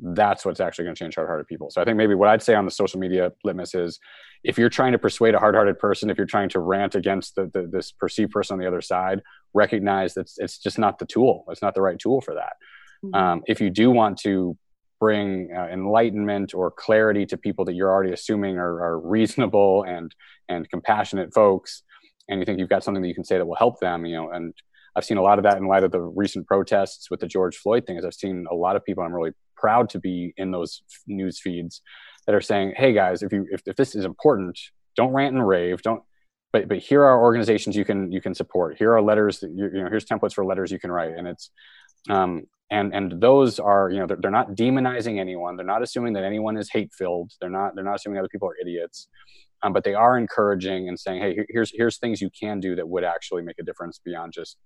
[0.00, 1.70] that's what's actually going to change hard-hearted people.
[1.70, 3.98] So I think maybe what I'd say on the social media litmus is,
[4.42, 7.50] if you're trying to persuade a hard-hearted person, if you're trying to rant against the,
[7.52, 9.22] the, this perceived person on the other side,
[9.54, 11.44] recognize that it's just not the tool.
[11.48, 12.54] It's not the right tool for that.
[13.04, 13.14] Mm-hmm.
[13.14, 14.56] Um, if you do want to
[15.00, 20.14] bring uh, enlightenment or clarity to people that you're already assuming are, are, reasonable and
[20.48, 21.82] and compassionate folks,
[22.28, 24.16] and you think you've got something that you can say that will help them, you
[24.16, 24.54] know, and
[24.96, 27.56] I've seen a lot of that in light of the recent protests with the George
[27.56, 27.96] Floyd thing.
[27.96, 29.02] Is I've seen a lot of people.
[29.02, 29.32] I'm really
[29.64, 31.80] proud to be in those news feeds
[32.26, 34.58] that are saying, "Hey guys, if you if, if this is important,
[34.94, 35.80] don't rant and rave.
[35.80, 36.02] Don't."
[36.52, 38.76] But, but here are organizations you can you can support.
[38.76, 39.88] Here are letters that you, you know.
[39.88, 41.50] Here's templates for letters you can write, and it's
[42.10, 45.56] um, and and those are you know they're, they're not demonizing anyone.
[45.56, 47.32] They're not assuming that anyone is hate filled.
[47.40, 49.08] They're not they're not assuming other people are idiots.
[49.62, 52.86] Um, but they are encouraging and saying, hey, here's here's things you can do that
[52.86, 54.58] would actually make a difference beyond just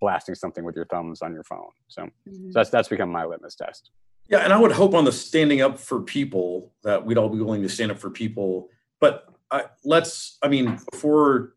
[0.00, 1.70] blasting something with your thumbs on your phone.
[1.88, 2.50] So, mm-hmm.
[2.50, 3.90] so that's that's become my litmus test.
[4.28, 7.40] Yeah, and I would hope on the standing up for people that we'd all be
[7.40, 8.68] willing to stand up for people.
[9.00, 11.54] But I, let's, I mean, before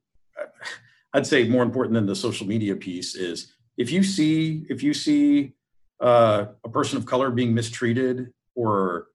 [1.13, 4.93] I'd say more important than the social media piece is if you see if you
[4.93, 5.53] see
[5.99, 9.07] uh, a person of color being mistreated or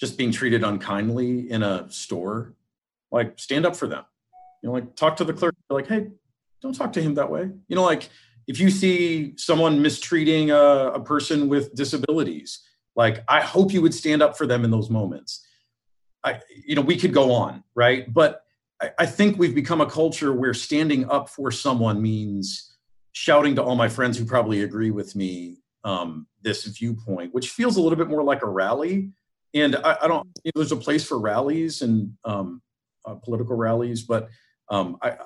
[0.00, 2.54] just being treated unkindly in a store,
[3.10, 4.04] like stand up for them.
[4.62, 6.08] You know, like talk to the clerk, like, hey,
[6.60, 7.48] don't talk to him that way.
[7.68, 8.08] You know, like
[8.48, 12.60] if you see someone mistreating a, a person with disabilities,
[12.98, 15.46] like I hope you would stand up for them in those moments.
[16.24, 18.12] I, you know, we could go on, right?
[18.12, 18.42] But
[18.82, 22.76] I, I think we've become a culture where standing up for someone means
[23.12, 27.76] shouting to all my friends who probably agree with me um, this viewpoint, which feels
[27.76, 29.12] a little bit more like a rally.
[29.54, 32.60] And I, I don't, you know, there's a place for rallies and um,
[33.06, 34.28] uh, political rallies, but
[34.70, 35.16] um, I,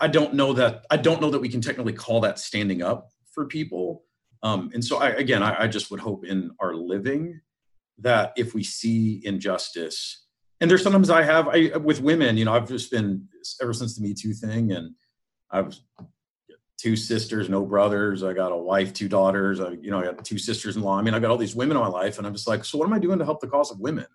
[0.00, 3.10] I don't know that I don't know that we can technically call that standing up
[3.32, 4.04] for people.
[4.42, 7.40] Um, and so I, again, I, I just would hope in our living
[7.98, 10.26] that if we see injustice,
[10.60, 13.28] and there's sometimes I have I, with women, you know, I've just been
[13.60, 14.94] ever since the Me Too thing, and
[15.50, 15.74] I've
[16.78, 18.22] two sisters, no brothers.
[18.22, 19.60] I got a wife, two daughters.
[19.60, 20.98] I, you know, I got two sisters-in-law.
[20.98, 22.78] I mean, I got all these women in my life, and I'm just like, so
[22.78, 24.06] what am I doing to help the cause of women?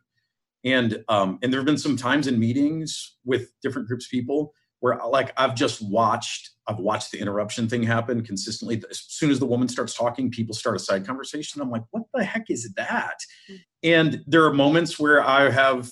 [0.64, 4.54] And um, and there have been some times in meetings with different groups of people
[4.80, 8.82] where like I've just watched I've watched the interruption thing happen consistently.
[8.90, 11.62] As soon as the woman starts talking, people start a side conversation.
[11.62, 13.18] I'm like, what the heck is that?
[13.50, 13.60] Mm.
[13.84, 15.92] And there are moments where I have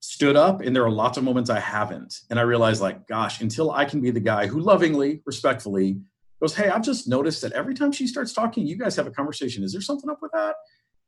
[0.00, 2.14] stood up, and there are lots of moments I haven't.
[2.28, 6.00] And I realize, like, gosh, until I can be the guy who lovingly, respectfully
[6.40, 9.12] goes, Hey, I've just noticed that every time she starts talking, you guys have a
[9.12, 9.62] conversation.
[9.62, 10.56] Is there something up with that?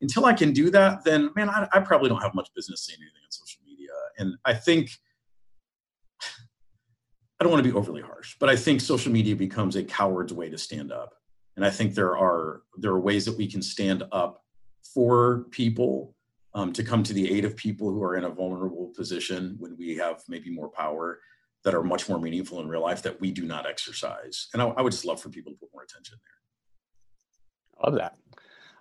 [0.00, 2.98] Until I can do that, then man, I, I probably don't have much business saying
[3.00, 3.90] anything on social media.
[4.18, 4.90] And I think
[7.44, 10.32] I don't want to be overly harsh, but I think social media becomes a coward's
[10.32, 11.12] way to stand up.
[11.56, 14.42] And I think there are there are ways that we can stand up
[14.94, 16.14] for people
[16.54, 19.76] um, to come to the aid of people who are in a vulnerable position when
[19.76, 21.20] we have maybe more power
[21.64, 24.48] that are much more meaningful in real life that we do not exercise.
[24.54, 27.84] And I, I would just love for people to put more attention there.
[27.84, 28.16] Love that.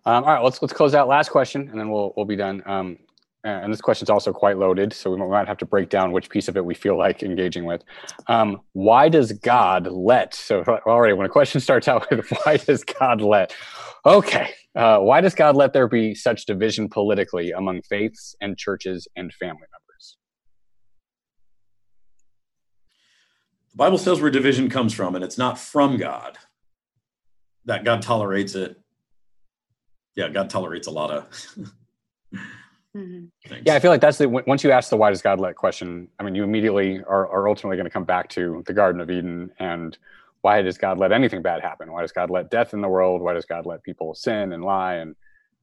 [0.06, 1.10] Um, all right, let's let's close out.
[1.10, 2.64] Last question, and then we'll we'll be done.
[2.66, 3.00] Um,
[3.44, 6.30] and this question is also quite loaded, so we might have to break down which
[6.30, 7.84] piece of it we feel like engaging with.
[8.28, 10.34] Um, why does God let?
[10.34, 13.54] So already, when a question starts out with "Why does God let?"
[14.06, 19.08] Okay, uh, why does God let there be such division politically among faiths and churches
[19.18, 20.18] and family members?
[23.72, 26.38] The Bible says where division comes from, and it's not from God.
[27.66, 28.80] That God tolerates it.
[30.16, 31.58] Yeah, God tolerates a lot of.
[32.96, 33.56] Mm-hmm.
[33.66, 36.08] Yeah, I feel like that's the once you ask the why does God let question,
[36.20, 39.10] I mean, you immediately are, are ultimately going to come back to the Garden of
[39.10, 39.98] Eden and
[40.42, 41.92] why does God let anything bad happen?
[41.92, 43.22] Why does God let death in the world?
[43.22, 45.16] Why does God let people sin and lie and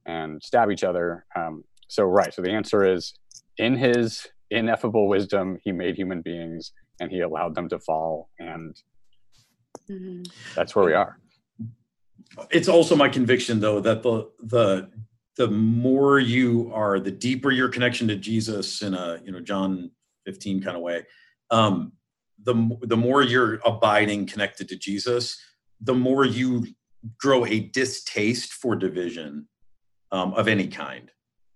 [0.07, 1.27] and stab each other?
[1.37, 3.13] Um, so right, so the answer is
[3.59, 8.75] in His ineffable wisdom, He made human beings and He allowed them to fall, and
[9.89, 10.23] mm-hmm.
[10.55, 11.19] that's where we are.
[12.51, 14.91] It's also my conviction, though, that the the
[15.37, 19.91] the more you are, the deeper your connection to Jesus in a you know John
[20.27, 21.05] 15 kind of way,
[21.51, 21.93] um,
[22.43, 25.41] the the more you're abiding connected to Jesus,
[25.81, 26.67] the more you
[27.19, 29.49] grow a distaste for division
[30.13, 31.11] um, of any kind.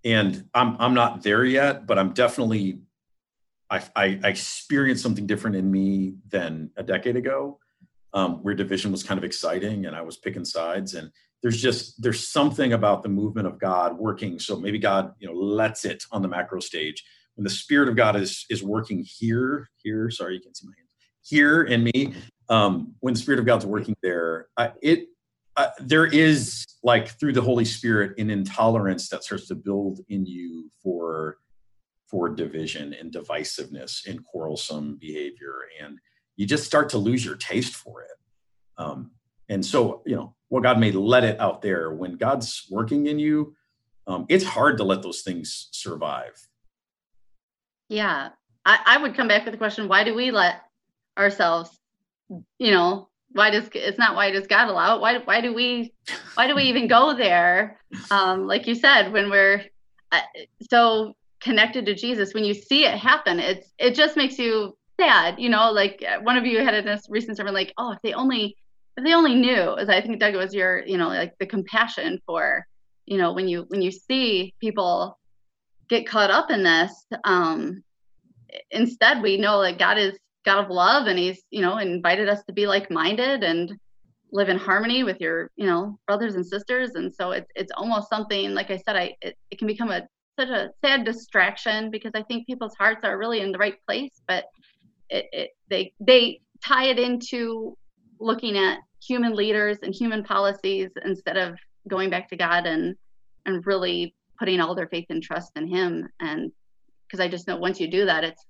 [0.05, 2.81] And I'm I'm not there yet, but I'm definitely
[3.70, 7.59] I, I, I experienced something different in me than a decade ago,
[8.12, 11.11] um, where division was kind of exciting and I was picking sides and
[11.45, 14.38] there's just there's something about the movement of god working.
[14.40, 17.05] So maybe god you know lets it on the macro stage.
[17.36, 20.72] When the spirit of god is is working here here sorry you can't see my
[20.76, 20.90] hands
[21.22, 22.14] here in me
[22.49, 25.09] um when the spirit of god's working there I, it
[25.80, 30.70] there is like through the Holy Spirit an intolerance that starts to build in you
[30.82, 31.38] for
[32.07, 35.99] for division and divisiveness and quarrelsome behavior, and
[36.36, 38.11] you just start to lose your taste for it.
[38.76, 39.12] Um,
[39.49, 41.90] and so, you know, well, God may let it out there.
[41.90, 43.57] When God's working in you,
[44.07, 46.30] um, it's hard to let those things survive.
[47.88, 48.28] Yeah,
[48.64, 50.62] I, I would come back with the question: Why do we let
[51.18, 51.76] ourselves,
[52.28, 55.00] you know, why does it's not why does God allow it?
[55.00, 55.92] Why why do we
[56.34, 57.80] why do we even go there?
[58.12, 59.64] Um, like you said, when we're
[60.12, 60.20] uh,
[60.70, 65.40] so connected to Jesus, when you see it happen, it's it just makes you sad.
[65.40, 67.98] You know, like uh, one of you had in this recent sermon, like, oh, if
[68.02, 68.57] they only
[69.03, 72.66] they only knew, as I think Doug was your, you know, like the compassion for,
[73.07, 75.18] you know, when you when you see people
[75.88, 76.92] get caught up in this,
[77.24, 77.82] um,
[78.70, 82.45] instead we know that God is God of love and he's, you know, invited us
[82.45, 83.72] to be like-minded and
[84.30, 86.90] live in harmony with your, you know, brothers and sisters.
[86.95, 90.03] And so it's it's almost something, like I said, I it, it can become a
[90.38, 94.20] such a sad distraction because I think people's hearts are really in the right place,
[94.26, 94.45] but
[95.09, 97.76] it, it they they tie it into
[98.21, 101.59] looking at human leaders and human policies instead of
[101.89, 102.97] going back to God and
[103.47, 106.51] and really putting all their faith and trust in him and
[107.07, 108.45] because I just know once you do that it's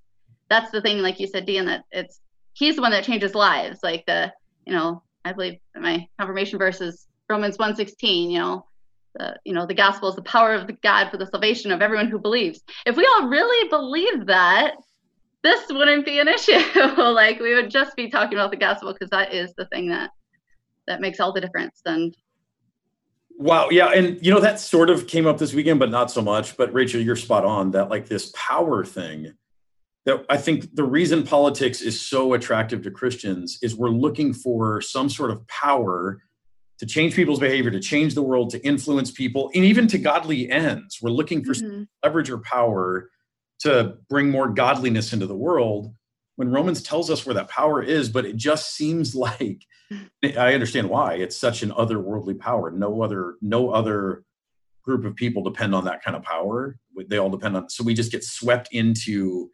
[0.49, 2.21] that's the thing, like you said, Dion, that it's
[2.53, 3.81] he's the one that changes lives.
[3.83, 4.33] Like the,
[4.67, 8.67] you know, I believe my confirmation verse is Romans 1:16, you know,
[9.15, 12.09] the, you know, the gospel is the power of God for the salvation of everyone
[12.09, 12.61] who believes.
[12.87, 14.75] If we all really believe that,
[15.45, 16.59] this wouldn't be an issue.
[16.97, 20.11] like we would just be talking about the gospel because that is the thing that
[20.89, 21.81] that makes all the difference.
[21.87, 22.17] And
[23.37, 23.69] Wow.
[23.71, 23.89] Yeah.
[23.89, 26.57] And, you know, that sort of came up this weekend, but not so much.
[26.57, 29.33] But Rachel, you're spot on that like this power thing
[30.07, 34.81] that I think the reason politics is so attractive to Christians is we're looking for
[34.81, 36.23] some sort of power
[36.79, 40.51] to change people's behavior, to change the world, to influence people, and even to godly
[40.51, 40.99] ends.
[41.03, 41.85] We're looking for mm-hmm.
[42.05, 43.11] leverage or power
[43.61, 45.95] to bring more godliness into the world.
[46.37, 49.63] When Romans tells us where that power is, but it just seems like
[50.23, 52.71] I understand why it's such an otherworldly power.
[52.71, 54.25] No other, no other
[54.83, 56.79] group of people depend on that kind of power.
[57.09, 57.69] They all depend on.
[57.69, 59.51] So we just get swept into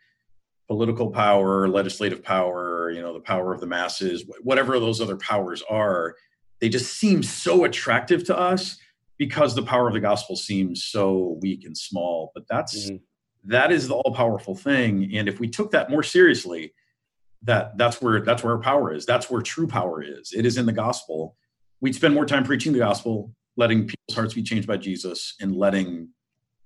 [0.71, 5.63] political power, legislative power, you know, the power of the masses, whatever those other powers
[5.69, 6.15] are,
[6.61, 8.77] they just seem so attractive to us
[9.19, 12.31] because the power of the gospel seems so weak and small.
[12.35, 12.97] But that's mm-hmm.
[13.45, 15.15] That is the all powerful thing.
[15.15, 16.75] And if we took that more seriously,
[17.43, 19.07] that that's where that's where our power is.
[19.07, 20.33] That's where true power is.
[20.33, 21.37] It is in the gospel.
[21.81, 25.57] We'd spend more time preaching the gospel, letting people's hearts be changed by Jesus, and
[25.57, 26.11] letting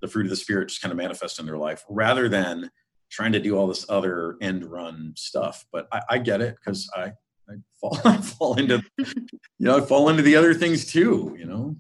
[0.01, 2.71] the fruit of the spirit just kind of manifest in their life, rather than
[3.11, 5.65] trying to do all this other end run stuff.
[5.73, 7.13] But I, I get it because I,
[7.49, 9.07] I fall I fall into you
[9.61, 11.37] know I fall into the other things too.
[11.39, 11.77] You know.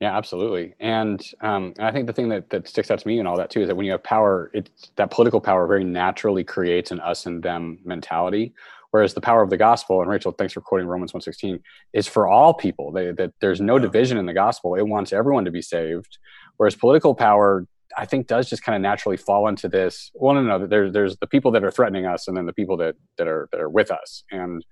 [0.00, 0.74] Yeah, absolutely.
[0.78, 3.50] And um, I think the thing that, that sticks out to me and all that
[3.50, 7.00] too is that when you have power, it's that political power very naturally creates an
[7.00, 8.54] us and them mentality.
[8.90, 11.60] Whereas the power of the gospel, and Rachel, thanks for quoting Romans 1.16,
[11.92, 12.92] is for all people.
[12.92, 14.76] They, that there's no division in the gospel.
[14.76, 16.18] It wants everyone to be saved.
[16.56, 20.10] Whereas political power I think does just kind of naturally fall into this.
[20.14, 22.76] Well, no, no, there's there's the people that are threatening us, and then the people
[22.78, 24.64] that that are that are with us, and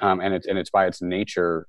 [0.00, 1.66] um, and it's and it's by its nature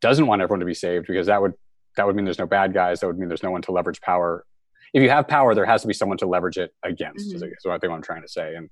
[0.00, 1.52] doesn't want everyone to be saved because that would
[1.96, 3.00] that would mean there's no bad guys.
[3.00, 4.44] That would mean there's no one to leverage power.
[4.92, 7.28] If you have power, there has to be someone to leverage it against.
[7.28, 7.44] Mm-hmm.
[7.44, 8.54] Is what I think I'm trying to say.
[8.56, 8.70] And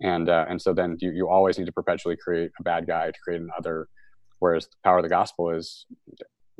[0.00, 3.10] and uh, and so then you you always need to perpetually create a bad guy
[3.10, 3.88] to create another.
[4.38, 5.84] Whereas the power of the gospel is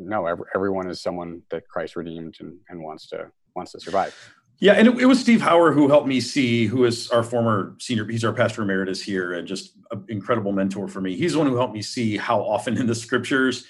[0.00, 4.14] no, every, everyone is someone that Christ redeemed and, and wants to wants to survive.
[4.58, 7.76] Yeah, and it, it, was Steve Hauer who helped me see, who is our former
[7.78, 11.16] senior, he's our pastor emeritus here, and just an incredible mentor for me.
[11.16, 13.64] He's the one who helped me see how often in the scriptures,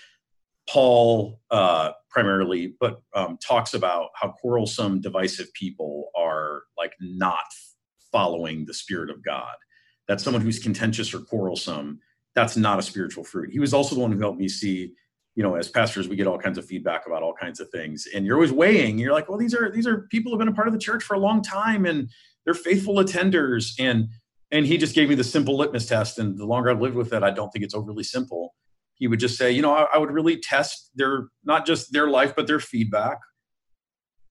[0.68, 7.38] Paul uh, primarily, but um, talks about how quarrelsome, divisive people are like not
[8.12, 9.54] following the Spirit of God.
[10.08, 12.00] That someone who's contentious or quarrelsome.
[12.34, 13.50] That's not a spiritual fruit.
[13.50, 14.92] He was also the one who helped me see
[15.36, 18.06] you know, as pastors, we get all kinds of feedback about all kinds of things,
[18.14, 18.98] and you're always weighing.
[18.98, 21.02] You're like, well, these are these are people who've been a part of the church
[21.02, 22.10] for a long time, and
[22.44, 23.72] they're faithful attenders.
[23.78, 24.08] And
[24.50, 26.18] and he just gave me the simple litmus test.
[26.18, 28.54] And the longer I've lived with it, I don't think it's overly simple.
[29.00, 32.08] He would just say, you know, I, I would really test their not just their
[32.08, 33.18] life, but their feedback.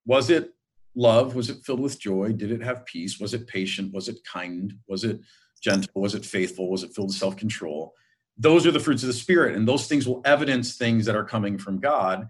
[0.05, 0.51] Was it
[0.95, 1.36] love?
[1.36, 2.32] Was it filled with joy?
[2.32, 3.20] Did it have peace?
[3.20, 3.93] Was it patient?
[3.93, 4.74] Was it kind?
[4.88, 5.20] Was it
[5.61, 6.01] gentle?
[6.01, 6.72] Was it faithful?
[6.72, 7.93] Was it filled with self control?
[8.39, 11.26] those are the fruits of the spirit and those things will evidence things that are
[11.26, 12.28] coming from god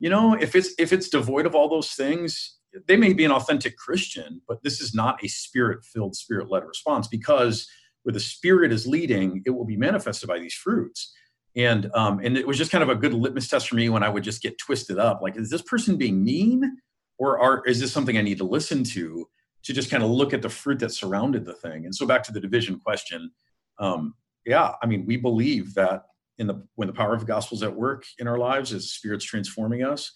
[0.00, 2.56] you know if it's if it's devoid of all those things
[2.88, 6.64] they may be an authentic christian but this is not a spirit filled spirit led
[6.64, 7.68] response because
[8.02, 11.14] where the spirit is leading it will be manifested by these fruits
[11.56, 14.02] and um, and it was just kind of a good litmus test for me when
[14.02, 15.20] I would just get twisted up.
[15.20, 16.78] Like, is this person being mean,
[17.18, 19.28] or are is this something I need to listen to
[19.62, 21.84] to just kind of look at the fruit that surrounded the thing?
[21.84, 23.30] And so back to the division question,
[23.78, 24.14] um,
[24.46, 26.04] yeah, I mean, we believe that
[26.38, 28.92] in the when the power of the gospel is at work in our lives, as
[28.92, 30.12] Spirit's transforming us.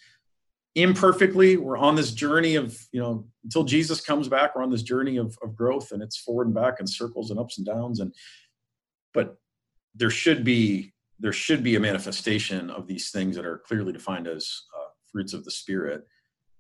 [0.77, 4.55] Imperfectly, we're on this journey of you know until Jesus comes back.
[4.55, 7.39] We're on this journey of, of growth, and it's forward and back and circles and
[7.39, 8.01] ups and downs.
[8.01, 8.15] And
[9.13, 9.37] but
[9.95, 10.94] there should be
[11.25, 15.33] there should be a manifestation of these things that are clearly defined as uh, fruits
[15.33, 16.03] of the spirit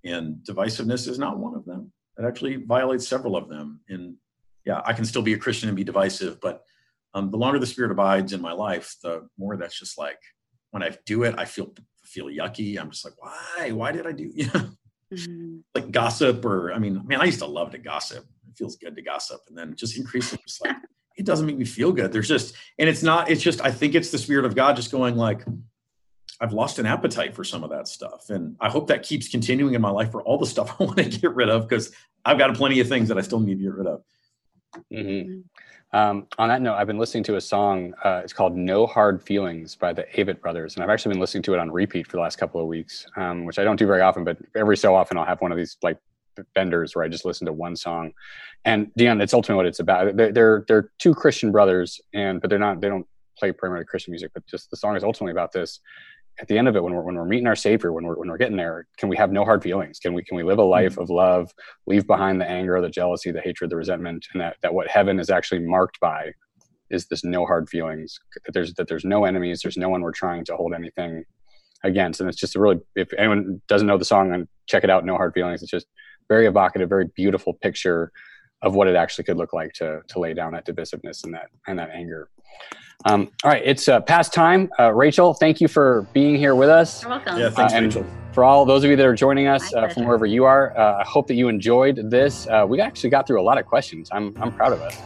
[0.05, 1.93] and divisiveness is not one of them.
[2.19, 4.17] It actually violates several of them and
[4.65, 6.63] yeah i can still be a christian and be divisive but
[7.13, 10.19] um, the longer the spirit abides in my life the more that's just like
[10.71, 12.79] when i do it i feel feel yucky.
[12.79, 13.73] I'm just like why?
[13.73, 14.71] Why did i do you know
[15.13, 15.57] mm-hmm.
[15.75, 18.25] like gossip or i mean man i used to love to gossip.
[18.49, 20.77] It feels good to gossip and then just increasing just like
[21.17, 22.13] it doesn't make me feel good.
[22.13, 24.91] There's just, and it's not, it's just, I think it's the spirit of God just
[24.91, 25.45] going like,
[26.41, 28.31] I've lost an appetite for some of that stuff.
[28.31, 30.99] And I hope that keeps continuing in my life for all the stuff I want
[30.99, 31.93] to get rid of because
[32.25, 34.03] I've got plenty of things that I still need to get rid of.
[34.93, 35.41] Mm-hmm.
[35.97, 37.95] Um, on that note, I've been listening to a song.
[38.03, 41.45] Uh, it's called "No Hard Feelings" by the Avett Brothers, and I've actually been listening
[41.45, 43.87] to it on repeat for the last couple of weeks, um, which I don't do
[43.87, 44.25] very often.
[44.25, 45.99] But every so often, I'll have one of these like
[46.55, 48.13] benders where I just listen to one song.
[48.65, 50.17] And Dion, it's ultimately what it's about.
[50.17, 52.81] They're, they're, they're two Christian brothers, and but they're not.
[52.81, 53.07] They don't
[53.39, 54.31] play primarily Christian music.
[54.35, 55.81] But just the song is ultimately about this.
[56.41, 58.29] At the end of it, when we're when we're meeting our Savior, when we're when
[58.29, 59.99] we're getting there, can we have no hard feelings?
[59.99, 61.03] Can we can we live a life mm-hmm.
[61.03, 61.53] of love,
[61.87, 65.21] leave behind the anger, the jealousy, the hatred, the resentment, and that that what heaven
[65.21, 66.33] is actually marked by
[66.91, 68.19] is this no hard feelings.
[68.47, 69.61] That there's that there's no enemies.
[69.63, 71.25] There's no one we're trying to hold anything
[71.85, 72.21] against.
[72.21, 75.05] And it's just a really if anyone doesn't know the song, and check it out.
[75.05, 75.63] No hard feelings.
[75.63, 75.87] It's just
[76.29, 78.13] very evocative, very beautiful picture
[78.63, 81.49] of what it actually could look like to to lay down that divisiveness and that
[81.67, 82.29] and that anger.
[83.07, 84.71] Um, all right, it's uh, past time.
[84.79, 87.03] Uh, Rachel, thank you for being here with us.
[87.03, 87.39] You're welcome.
[87.39, 88.07] Yeah, thanks, uh, Rachel.
[88.33, 91.01] For all those of you that are joining us uh, from wherever you are, uh,
[91.01, 92.47] I hope that you enjoyed this.
[92.47, 94.09] Uh, we actually got through a lot of questions.
[94.13, 94.99] I'm I'm proud of us.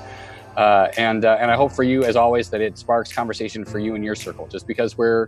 [0.97, 4.03] and and I hope for you, as always, that it sparks conversation for you in
[4.03, 4.47] your circle.
[4.47, 5.27] Just because we're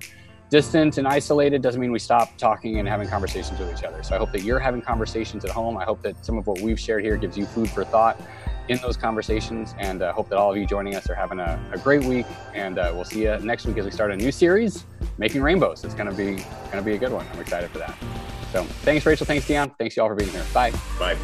[0.51, 4.03] distant and isolated doesn't mean we stop talking and having conversations with each other.
[4.03, 5.77] So I hope that you're having conversations at home.
[5.77, 8.21] I hope that some of what we've shared here gives you food for thought
[8.69, 9.75] in those conversations.
[9.79, 12.05] And I uh, hope that all of you joining us are having a, a great
[12.05, 12.27] week.
[12.53, 14.85] And uh, we'll see you next week as we start a new series,
[15.19, 15.85] Making Rainbows.
[15.85, 17.27] It's going to be going to be a good one.
[17.33, 17.97] I'm excited for that.
[18.53, 19.27] So thanks, Rachel.
[19.27, 19.71] Thanks, Dion.
[19.79, 20.45] Thanks, y'all, for being here.
[20.53, 20.73] Bye.
[20.99, 21.17] Bye.